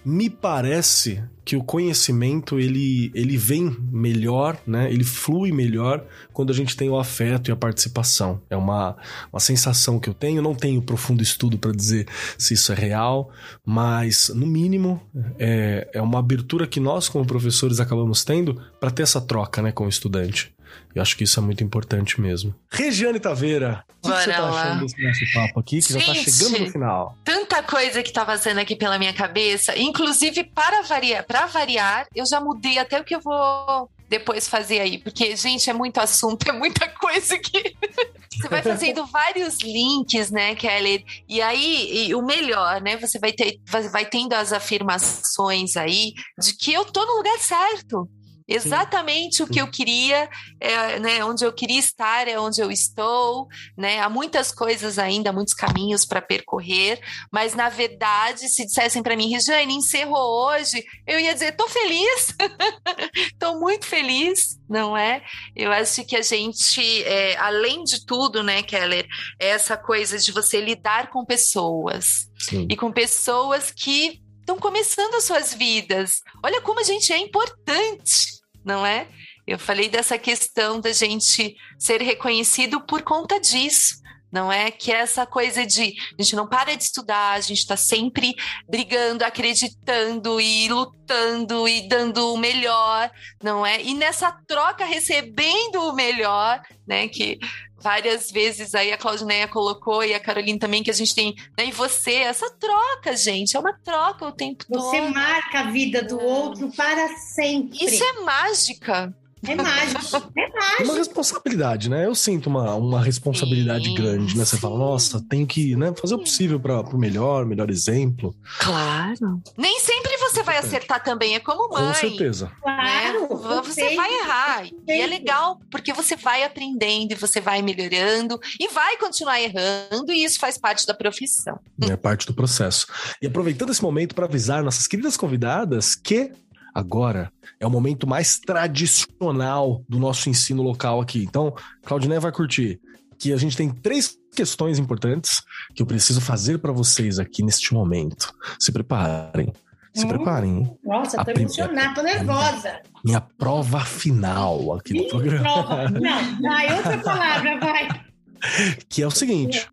[0.04, 4.92] me parece que o conhecimento ele, ele vem melhor, né?
[4.92, 8.40] Ele flui melhor quando a gente tem o afeto e a participação.
[8.48, 8.96] É uma,
[9.32, 10.40] uma sensação que eu tenho.
[10.40, 12.06] Não tenho profundo estudo para dizer
[12.38, 13.30] se isso é real,
[13.64, 15.00] mas no mínimo
[15.38, 19.72] é, é uma abertura que nós como professores acabamos tendo para ter essa troca, né,
[19.72, 20.54] com o estudante.
[20.94, 22.54] Eu acho que isso é muito importante mesmo.
[22.70, 24.62] Regiane Taveira, o que, que, você tá lá.
[24.62, 27.18] achando desse nosso papo aqui, que Gente, já tá chegando no final?
[27.24, 32.26] Tanta coisa que tá vazando aqui pela minha cabeça, inclusive para variar, para variar, eu
[32.26, 36.44] já mudei até o que eu vou depois fazer aí, porque, gente, é muito assunto,
[36.50, 37.74] é muita coisa que.
[38.30, 41.04] você vai fazendo vários links, né, Kelly?
[41.26, 42.98] E aí, e o melhor, né?
[42.98, 43.58] Você vai, ter,
[43.90, 48.08] vai tendo as afirmações aí de que eu tô no lugar certo
[48.54, 49.42] exatamente Sim.
[49.42, 50.28] o que eu queria,
[50.60, 54.00] é, né, onde eu queria estar é onde eu estou, né?
[54.00, 57.00] Há muitas coisas ainda, muitos caminhos para percorrer,
[57.30, 62.34] mas na verdade, se dissessem para mim, Regiane, encerrou hoje, eu ia dizer, tô feliz,
[63.38, 65.22] tô muito feliz, não é?
[65.54, 69.06] Eu acho que a gente, é, além de tudo, né, Keller,
[69.38, 72.66] é essa coisa de você lidar com pessoas Sim.
[72.70, 76.20] e com pessoas que estão começando as suas vidas.
[76.44, 79.08] Olha como a gente é importante não é?
[79.46, 84.02] Eu falei dessa questão da gente ser reconhecido por conta disso,
[84.32, 84.70] não é?
[84.70, 88.34] Que é essa coisa de a gente não para de estudar, a gente está sempre
[88.66, 93.10] brigando, acreditando e lutando e dando o melhor,
[93.42, 93.82] não é?
[93.82, 97.08] E nessa troca recebendo o melhor, né?
[97.08, 97.38] Que
[97.82, 101.66] várias vezes aí a Claudineia colocou e a Caroline também que a gente tem, né?
[101.66, 104.90] E você, essa troca, gente, é uma troca o tempo você todo.
[104.90, 107.84] Você marca a vida do outro para sempre.
[107.84, 109.14] Isso é mágica.
[109.46, 110.82] É mágico, é mágico.
[110.82, 112.06] É uma responsabilidade, né?
[112.06, 114.44] Eu sinto uma, uma responsabilidade sim, grande, né?
[114.44, 114.62] Você sim.
[114.62, 118.34] fala, nossa, tenho que né, fazer o possível para o melhor, melhor exemplo.
[118.60, 119.42] Claro.
[119.56, 121.88] Nem sempre você vai acertar também, é como mãe.
[121.88, 122.46] Com certeza.
[122.64, 123.12] Né?
[123.28, 123.62] Claro.
[123.64, 124.66] Você vai errar.
[124.86, 130.12] E é legal, porque você vai aprendendo e você vai melhorando e vai continuar errando,
[130.12, 131.58] e isso faz parte da profissão.
[131.80, 132.86] É parte do processo.
[133.20, 136.32] E aproveitando esse momento para avisar nossas queridas convidadas que
[136.74, 141.24] agora é o momento mais tradicional do nosso ensino local aqui.
[141.24, 141.54] Então,
[141.84, 142.80] Claudinei vai curtir.
[143.18, 145.42] que a gente tem três questões importantes
[145.74, 148.32] que eu preciso fazer para vocês aqui neste momento.
[148.58, 149.52] Se preparem.
[149.94, 150.78] Se hum, preparem.
[150.82, 152.80] Nossa, a tô emocionada, tô nervosa.
[153.04, 155.42] Minha prova final aqui no programa.
[155.42, 155.90] Prova.
[155.90, 157.88] Não, vai, outra palavra, vai.
[158.88, 159.68] Que é o seguinte: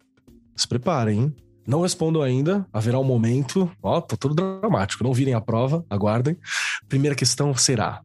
[0.56, 1.36] se preparem, hein?
[1.70, 3.72] Não respondam ainda, haverá um momento.
[3.84, 5.04] Ó, tô todo dramático.
[5.04, 6.36] Não virem a prova, aguardem.
[6.88, 8.02] Primeira questão será: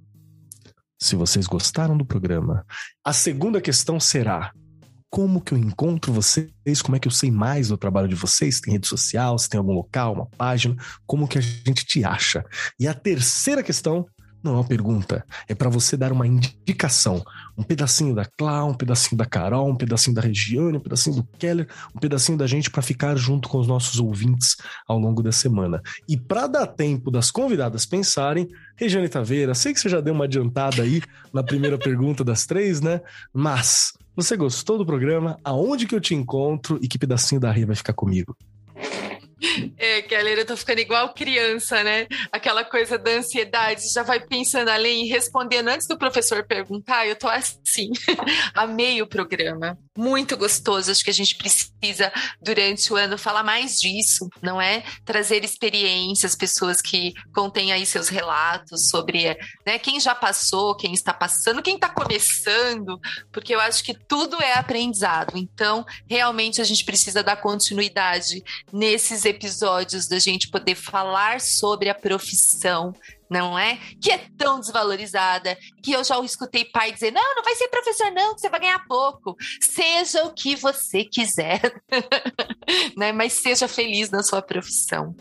[1.01, 2.67] se vocês gostaram do programa.
[3.03, 4.53] A segunda questão será:
[5.09, 6.83] como que eu encontro vocês?
[6.83, 8.61] Como é que eu sei mais do trabalho de vocês?
[8.61, 9.39] Tem rede social?
[9.39, 10.77] Se tem algum local, uma página?
[11.07, 12.45] Como que a gente te acha?
[12.79, 14.05] E a terceira questão
[14.45, 17.25] não é uma pergunta, é para você dar uma indicação.
[17.57, 21.25] Um pedacinho da Clá, um pedacinho da Carol, um pedacinho da Regiane, um pedacinho do
[21.39, 25.33] Keller, um pedacinho da gente para ficar junto com os nossos ouvintes ao longo da
[25.33, 25.81] semana.
[26.07, 30.25] E para dar tempo das convidadas pensarem, Regiane Taveira, sei que você já deu uma
[30.25, 31.01] adiantada aí
[31.33, 33.01] na primeira pergunta das três, né?
[33.33, 35.39] Mas você gostou do programa?
[35.43, 38.37] Aonde que eu te encontro e que pedacinho da Ria vai ficar comigo?
[39.77, 42.07] É, Keller, eu tô ficando igual criança, né?
[42.33, 47.17] Aquela coisa da ansiedade, já vai pensando além e respondendo antes do professor perguntar, eu
[47.17, 47.91] tô assim.
[48.55, 49.79] Amei o programa.
[49.97, 50.91] Muito gostoso.
[50.91, 54.83] Acho que a gente precisa, durante o ano, falar mais disso, não é?
[55.05, 61.15] Trazer experiências, pessoas que contêm aí seus relatos sobre né, quem já passou, quem está
[61.15, 65.37] passando, quem está começando, porque eu acho que tudo é aprendizado.
[65.37, 68.43] Então, realmente, a gente precisa dar continuidade
[68.73, 72.93] nesses episódios da gente poder falar sobre a profissão,
[73.31, 73.79] não é?
[74.01, 78.11] Que é tão desvalorizada, que eu já escutei pai dizer: não, não vai ser professor,
[78.11, 79.37] não, que você vai ganhar pouco.
[79.61, 81.61] Seja o que você quiser,
[82.97, 83.13] né?
[83.13, 85.15] Mas seja feliz na sua profissão.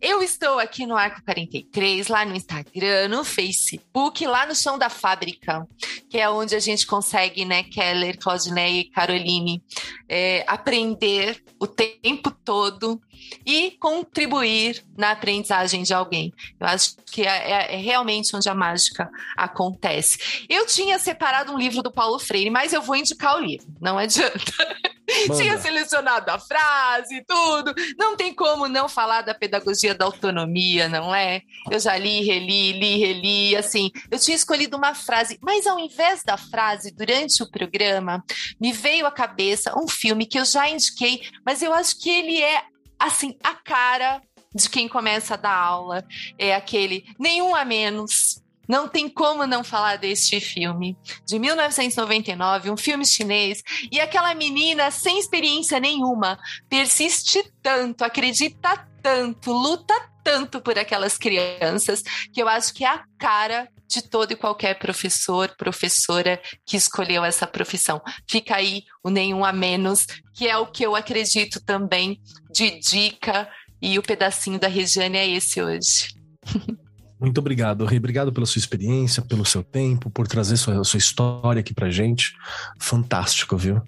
[0.00, 4.88] Eu estou aqui no Arco 43, lá no Instagram, no Facebook, lá no chão da
[4.88, 5.66] fábrica,
[6.08, 9.62] que é onde a gente consegue, né, Keller, Claudineia e Caroline,
[10.08, 13.00] é, aprender o tempo todo
[13.44, 16.32] e contribuir na aprendizagem de alguém.
[16.58, 20.46] Eu acho que é, é, é, realmente onde a mágica acontece.
[20.48, 23.98] Eu tinha separado um livro do Paulo Freire, mas eu vou indicar o livro, não
[23.98, 24.52] adianta.
[25.36, 27.74] tinha selecionado a frase e tudo.
[27.98, 31.42] Não tem como não falar da pedagogia da autonomia, não é?
[31.70, 33.90] Eu já li, reli, li, reli, assim.
[34.10, 38.24] Eu tinha escolhido uma frase, mas ao invés da frase, durante o programa,
[38.60, 42.40] me veio à cabeça um filme que eu já indiquei, mas eu acho que ele
[42.40, 42.62] é
[43.02, 44.22] assim, a cara
[44.54, 46.04] de quem começa a dar aula.
[46.38, 48.42] É aquele nenhum a menos.
[48.68, 50.96] Não tem como não falar deste filme,
[51.26, 56.38] de 1999, um filme chinês, e aquela menina sem experiência nenhuma
[56.68, 63.04] persiste tanto, acredita tanto, luta tanto por aquelas crianças, que eu acho que é a
[63.18, 68.00] cara de todo e qualquer professor, professora que escolheu essa profissão.
[68.28, 72.20] Fica aí o nenhum a menos, que é o que eu acredito também
[72.50, 73.48] de dica,
[73.80, 76.14] e o pedacinho da Regiane é esse hoje.
[77.20, 77.98] Muito obrigado, Rei.
[77.98, 82.32] Obrigado pela sua experiência, pelo seu tempo, por trazer sua, sua história aqui pra gente.
[82.80, 83.80] Fantástico, viu?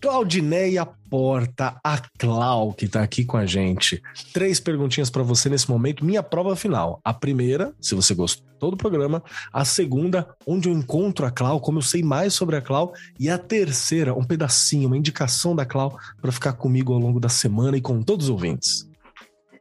[0.00, 4.02] Claudineia Porta, a Clau, que tá aqui com a gente.
[4.32, 6.04] Três perguntinhas para você nesse momento.
[6.04, 7.00] Minha prova final.
[7.02, 9.22] A primeira, se você gostou do programa.
[9.52, 12.92] A segunda, onde eu encontro a Clau, como eu sei mais sobre a Clau.
[13.18, 17.28] E a terceira, um pedacinho, uma indicação da Clau para ficar comigo ao longo da
[17.28, 18.88] semana e com todos os ouvintes.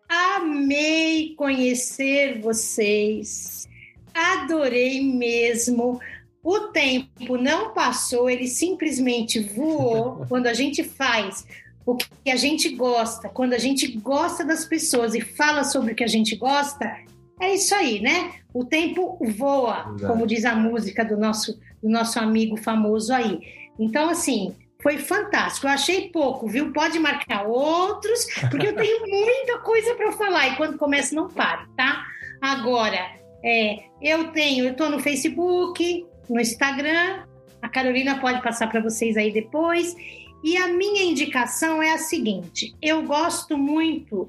[0.09, 3.67] Amei conhecer vocês.
[4.13, 5.99] Adorei mesmo
[6.47, 11.45] o tempo não passou, ele simplesmente voou quando a gente faz
[11.85, 15.95] o que a gente gosta, quando a gente gosta das pessoas e fala sobre o
[15.95, 16.99] que a gente gosta,
[17.37, 18.31] é isso aí, né?
[18.53, 20.07] O tempo voa, Verdade.
[20.07, 23.41] como diz a música do nosso, do nosso amigo famoso aí.
[23.77, 25.67] Então, assim, foi fantástico.
[25.67, 26.71] Eu achei pouco, viu?
[26.71, 31.67] Pode marcar outros, porque eu tenho muita coisa para falar e quando começa não paro,
[31.75, 32.05] tá?
[32.41, 33.05] Agora,
[33.43, 37.23] é, eu tenho, eu estou no Facebook, no Instagram.
[37.61, 39.95] A Carolina pode passar para vocês aí depois.
[40.43, 44.27] E a minha indicação é a seguinte: eu gosto muito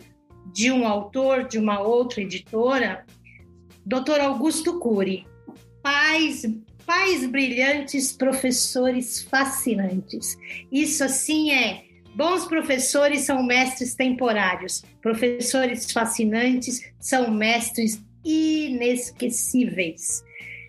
[0.53, 3.05] de um autor de uma outra editora,
[3.85, 4.21] Dr.
[4.21, 5.27] Augusto Cury.
[5.83, 6.43] Pais,
[6.85, 10.37] pais brilhantes, professores fascinantes.
[10.71, 11.89] Isso assim é
[12.19, 20.25] Bons professores são mestres temporários, professores fascinantes são mestres inesquecíveis.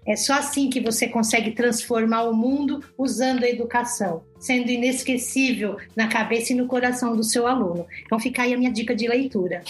[0.09, 6.07] É só assim que você consegue transformar o mundo usando a educação, sendo inesquecível na
[6.07, 7.85] cabeça e no coração do seu aluno.
[8.03, 9.61] Então fica aí a minha dica de leitura.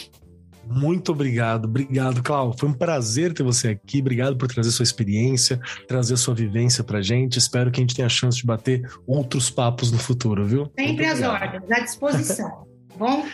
[0.66, 2.56] Muito obrigado, obrigado, Clau.
[2.58, 4.00] Foi um prazer ter você aqui.
[4.00, 7.38] Obrigado por trazer sua experiência, trazer sua vivência pra gente.
[7.38, 10.72] Espero que a gente tenha a chance de bater outros papos no futuro, viu?
[10.80, 12.66] Sempre às ordens, à disposição.
[12.98, 13.26] Bom?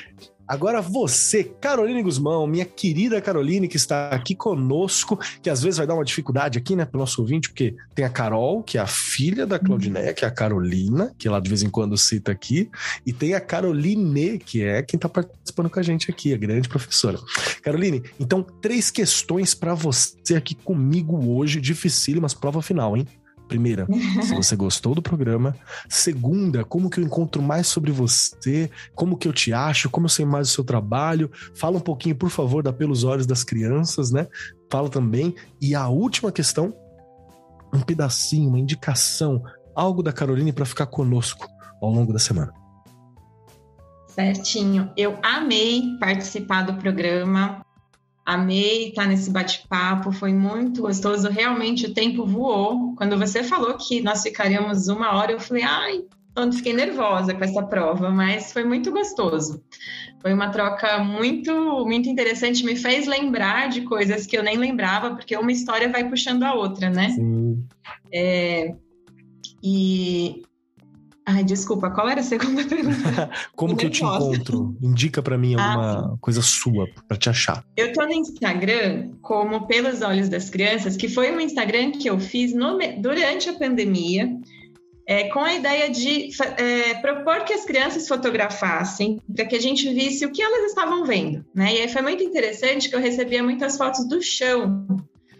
[0.47, 5.87] Agora você, Caroline Guzmão, minha querida Caroline, que está aqui conosco, que às vezes vai
[5.87, 8.87] dar uma dificuldade aqui, né, pro nosso ouvinte, porque tem a Carol, que é a
[8.87, 12.69] filha da Claudineia, que é a Carolina, que ela de vez em quando cita aqui,
[13.05, 16.69] e tem a Caroline, que é quem está participando com a gente aqui, a grande
[16.69, 17.17] professora.
[17.63, 23.07] Caroline, então, três questões para você aqui comigo hoje, dificílimas, prova final, hein?
[23.47, 23.87] Primeira,
[24.21, 25.55] se você gostou do programa.
[25.89, 28.69] Segunda, como que eu encontro mais sobre você?
[28.93, 29.89] Como que eu te acho?
[29.89, 31.31] Como eu sei mais do seu trabalho?
[31.55, 34.27] Fala um pouquinho, por favor, da Pelos Olhos das Crianças, né?
[34.71, 35.35] Fala também.
[35.61, 36.73] E a última questão,
[37.73, 39.43] um pedacinho, uma indicação,
[39.75, 41.47] algo da Caroline para ficar conosco
[41.81, 42.53] ao longo da semana.
[44.07, 44.89] Certinho.
[44.95, 47.64] Eu amei participar do programa.
[48.25, 51.29] Amei estar nesse bate-papo, foi muito gostoso.
[51.29, 52.95] Realmente o tempo voou.
[52.95, 56.03] Quando você falou que nós ficaríamos uma hora, eu falei, ai,
[56.35, 59.63] onde fiquei nervosa com essa prova, mas foi muito gostoso.
[60.21, 65.15] Foi uma troca muito, muito interessante, me fez lembrar de coisas que eu nem lembrava,
[65.15, 67.09] porque uma história vai puxando a outra, né?
[67.09, 67.63] Sim.
[68.11, 68.73] É,
[69.63, 70.41] e
[71.27, 73.31] Ai, desculpa, qual era a segunda pergunta?
[73.55, 74.77] Como que eu te encontro?
[74.79, 77.65] Indica para mim alguma ah, coisa sua para te achar.
[77.75, 82.19] Eu tô no Instagram como Pelos Olhos das Crianças, que foi um Instagram que eu
[82.19, 84.37] fiz no, durante a pandemia,
[85.07, 89.91] é, com a ideia de é, propor que as crianças fotografassem, para que a gente
[89.93, 91.43] visse o que elas estavam vendo.
[91.55, 91.75] Né?
[91.75, 94.85] E aí foi muito interessante que eu recebia muitas fotos do chão,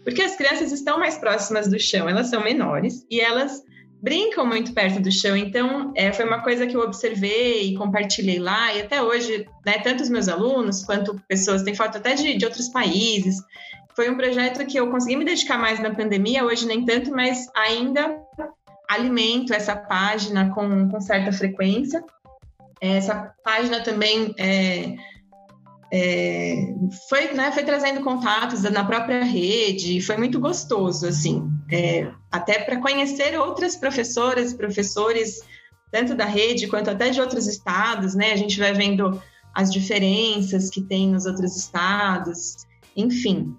[0.04, 3.64] porque as crianças estão mais próximas do chão, elas são menores e elas
[4.06, 5.36] brincam muito perto do chão.
[5.36, 8.72] Então, é, foi uma coisa que eu observei e compartilhei lá.
[8.72, 12.45] E até hoje, né, tanto os meus alunos quanto pessoas, tem foto até de, de
[12.45, 13.38] outros países.
[13.95, 17.47] Foi um projeto que eu consegui me dedicar mais na pandemia, hoje nem tanto, mas
[17.56, 18.16] ainda
[18.88, 22.03] alimento essa página com, com certa frequência.
[22.80, 24.95] Essa página também é,
[25.91, 26.76] é,
[27.10, 32.80] foi, né, foi trazendo contatos na própria rede, foi muito gostoso, assim, é, até para
[32.80, 35.41] conhecer outras professoras e professores,
[35.91, 39.22] tanto da rede quanto até de outros estados, né, a gente vai vendo
[39.53, 42.57] as diferenças que tem nos outros estados,
[42.95, 43.55] enfim,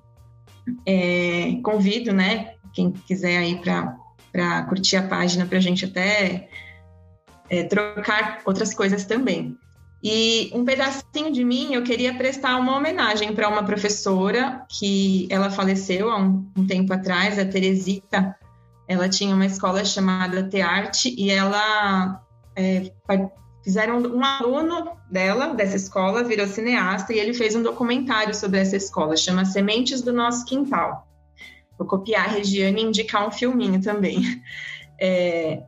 [0.84, 6.48] é, convido, né, quem quiser aí para curtir a página, para a gente até
[7.48, 9.56] é, trocar outras coisas também.
[10.08, 15.50] E um pedacinho de mim eu queria prestar uma homenagem para uma professora que ela
[15.50, 18.38] faleceu há um, um, tempo atrás, a Teresita.
[18.86, 22.22] Ela tinha uma escola chamada Tearte e ela
[22.54, 22.92] é,
[23.64, 28.76] fizeram um aluno dela dessa escola virou cineasta e ele fez um documentário sobre essa
[28.76, 31.04] escola, chama Sementes do Nosso Quintal.
[31.76, 34.20] Vou copiar a Regiane e indicar um filminho também.
[34.98, 35.62] É,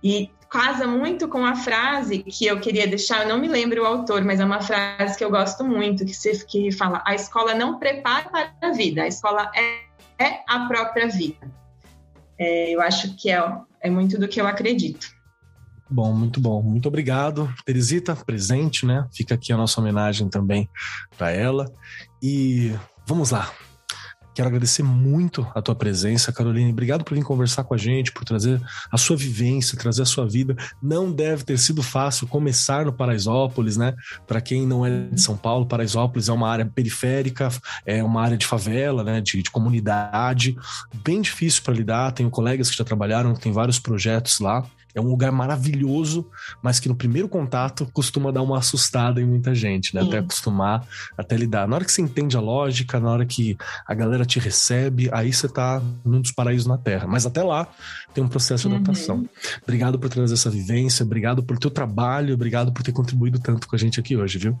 [0.00, 3.86] e casa muito com a frase que eu queria deixar, eu não me lembro o
[3.86, 7.54] autor, mas é uma frase que eu gosto muito, que, se, que fala, a escola
[7.54, 11.48] não prepara para a vida, a escola é, é a própria vida.
[12.36, 13.40] É, eu acho que é,
[13.80, 15.08] é muito do que eu acredito.
[15.88, 16.62] Bom, muito bom.
[16.62, 19.06] Muito obrigado, Teresita, presente, né?
[19.12, 20.68] Fica aqui a nossa homenagem também
[21.18, 21.72] para ela.
[22.22, 22.72] E
[23.06, 23.52] vamos lá.
[24.40, 26.72] Quero agradecer muito a tua presença, Caroline.
[26.72, 28.58] Obrigado por vir conversar com a gente, por trazer
[28.90, 30.56] a sua vivência, trazer a sua vida.
[30.82, 33.94] Não deve ter sido fácil começar no Paraisópolis, né?
[34.26, 37.50] Para quem não é de São Paulo, Paraisópolis é uma área periférica,
[37.84, 39.20] é uma área de favela, né?
[39.20, 40.56] De, de comunidade,
[41.04, 42.12] bem difícil para lidar.
[42.12, 44.64] Tenho colegas que já trabalharam, tem vários projetos lá.
[44.94, 46.28] É um lugar maravilhoso,
[46.62, 50.02] mas que no primeiro contato costuma dar uma assustada em muita gente, né?
[50.02, 50.08] Sim.
[50.08, 50.86] Até acostumar,
[51.16, 51.68] até lidar.
[51.68, 55.32] Na hora que você entende a lógica, na hora que a galera te recebe, aí
[55.32, 57.06] você tá num dos paraísos na Terra.
[57.06, 57.68] Mas até lá
[58.14, 59.16] tem um processo de adaptação.
[59.18, 59.28] Uhum.
[59.62, 63.76] Obrigado por trazer essa vivência, obrigado por teu trabalho, obrigado por ter contribuído tanto com
[63.76, 64.58] a gente aqui hoje, viu?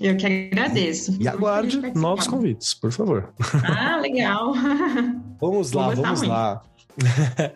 [0.00, 1.16] Eu que agradeço.
[1.20, 3.32] E aguarde novos convites, por favor.
[3.64, 4.52] Ah, legal.
[5.40, 6.28] vamos lá, vamos muito.
[6.28, 6.62] lá.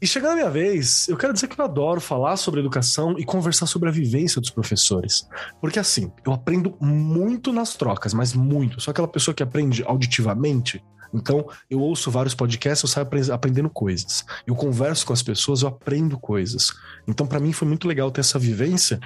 [0.00, 3.24] E chegando a minha vez, eu quero dizer que eu adoro falar sobre educação e
[3.24, 5.26] conversar sobre a vivência dos professores.
[5.60, 8.80] Porque assim, eu aprendo muito nas trocas, mas muito.
[8.80, 10.84] Sou aquela pessoa que aprende auditivamente.
[11.12, 14.24] Então, eu ouço vários podcasts, eu saio aprendendo coisas.
[14.44, 16.72] Eu converso com as pessoas, eu aprendo coisas.
[17.06, 18.98] Então, para mim foi muito legal ter essa vivência.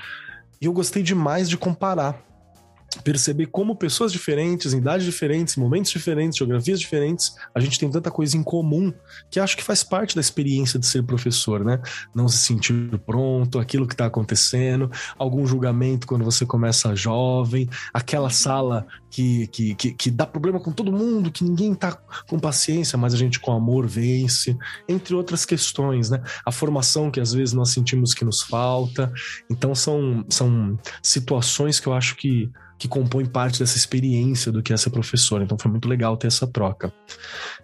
[0.61, 2.19] E eu gostei demais de comparar
[3.05, 8.11] perceber como pessoas diferentes, em idades diferentes, momentos diferentes, geografias diferentes, a gente tem tanta
[8.11, 8.93] coisa em comum
[9.31, 11.81] que acho que faz parte da experiência de ser professor, né?
[12.15, 18.31] Não se sentir pronto, aquilo que está acontecendo, algum julgamento quando você começa jovem, aquela
[18.31, 21.93] sala que, que, que, que, dá problema com todo mundo, que ninguém tá
[22.29, 24.57] com paciência, mas a gente com amor vence,
[24.89, 26.23] entre outras questões, né?
[26.45, 29.13] A formação que às vezes nós sentimos que nos falta.
[29.51, 34.73] Então são, são situações que eu acho que que compõem parte dessa experiência do que
[34.73, 35.43] é ser.
[35.43, 36.93] Então foi muito legal ter essa troca.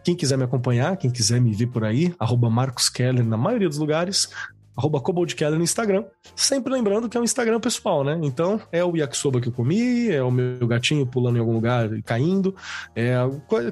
[0.03, 3.69] Quem quiser me acompanhar, quem quiser me ver por aí, arroba Marcos Keller na maioria
[3.69, 4.29] dos lugares,
[4.77, 5.01] arroba
[5.37, 6.05] Keller no Instagram.
[6.35, 8.19] Sempre lembrando que é um Instagram pessoal, né?
[8.23, 11.93] Então, é o yakisoba que eu comi, é o meu gatinho pulando em algum lugar
[11.93, 12.55] e caindo,
[12.95, 13.15] é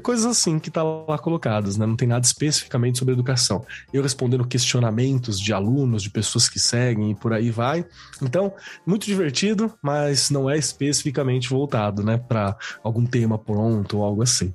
[0.03, 1.87] coisas assim que tá lá colocadas, né?
[1.87, 3.65] Não tem nada especificamente sobre educação.
[3.93, 7.85] Eu respondendo questionamentos de alunos, de pessoas que seguem e por aí vai.
[8.21, 8.53] Então,
[8.87, 14.55] muito divertido, mas não é especificamente voltado, né, para algum tema pronto ou algo assim.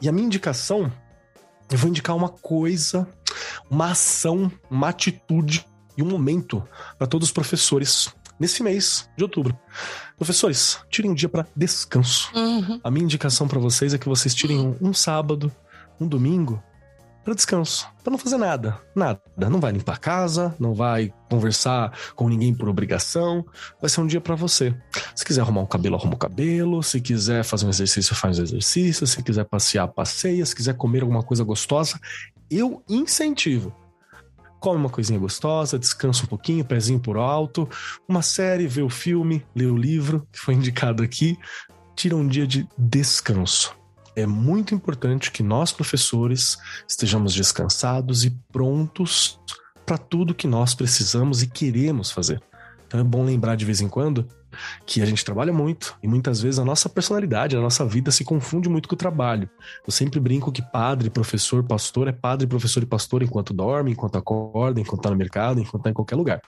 [0.00, 0.92] E a minha indicação,
[1.70, 3.08] eu vou indicar uma coisa
[3.70, 5.66] uma ação, uma atitude
[5.96, 6.62] e um momento
[6.98, 9.56] para todos os professores nesse mês de outubro.
[10.16, 12.30] Professores, tirem um dia para descanso.
[12.34, 12.80] Uhum.
[12.82, 15.52] A minha indicação para vocês é que vocês tirem um, um sábado,
[16.00, 16.62] um domingo
[17.24, 19.18] para descanso, para não fazer nada, nada.
[19.48, 23.42] Não vai limpar a casa, não vai conversar com ninguém por obrigação.
[23.80, 24.76] Vai ser um dia para você.
[25.16, 26.82] Se quiser arrumar um cabelo, arruma o cabelo.
[26.82, 29.06] Se quiser fazer um exercício, faz um exercício.
[29.06, 30.44] Se quiser passear, passeia.
[30.44, 31.98] Se quiser comer alguma coisa gostosa,
[32.56, 33.74] eu incentivo.
[34.60, 37.68] Come uma coisinha gostosa, descansa um pouquinho, pezinho por alto,
[38.08, 41.36] uma série, vê o filme, lê o livro que foi indicado aqui,
[41.94, 43.76] tira um dia de descanso.
[44.16, 46.56] É muito importante que nós, professores,
[46.88, 49.38] estejamos descansados e prontos
[49.84, 52.42] para tudo que nós precisamos e queremos fazer.
[52.94, 54.24] Então é bom lembrar de vez em quando
[54.86, 58.22] que a gente trabalha muito e muitas vezes a nossa personalidade, a nossa vida se
[58.22, 59.50] confunde muito com o trabalho.
[59.84, 64.16] Eu sempre brinco que padre, professor, pastor é padre, professor e pastor enquanto dorme, enquanto
[64.16, 66.40] acorda, enquanto está no mercado, enquanto está em qualquer lugar.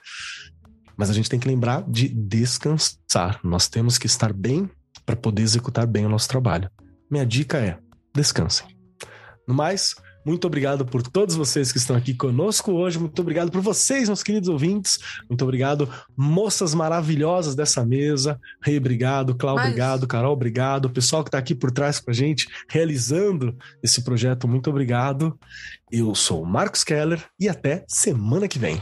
[0.95, 3.41] Mas a gente tem que lembrar de descansar.
[3.43, 4.69] Nós temos que estar bem
[5.05, 6.71] para poder executar bem o nosso trabalho.
[7.11, 7.77] Minha dica é:
[8.15, 8.67] descansem.
[9.45, 9.95] No mais,
[10.27, 12.99] muito obrigado por todos vocês que estão aqui conosco hoje.
[12.99, 14.99] Muito obrigado por vocês, meus queridos ouvintes.
[15.29, 18.37] Muito obrigado, moças maravilhosas dessa mesa.
[18.61, 19.33] Rei, obrigado.
[19.35, 19.69] Cláudio, Mas...
[19.69, 20.05] obrigado.
[20.05, 20.85] Carol, obrigado.
[20.85, 25.39] O pessoal que está aqui por trás com a gente, realizando esse projeto, muito obrigado.
[25.89, 28.81] Eu sou o Marcos Keller e até semana que vem.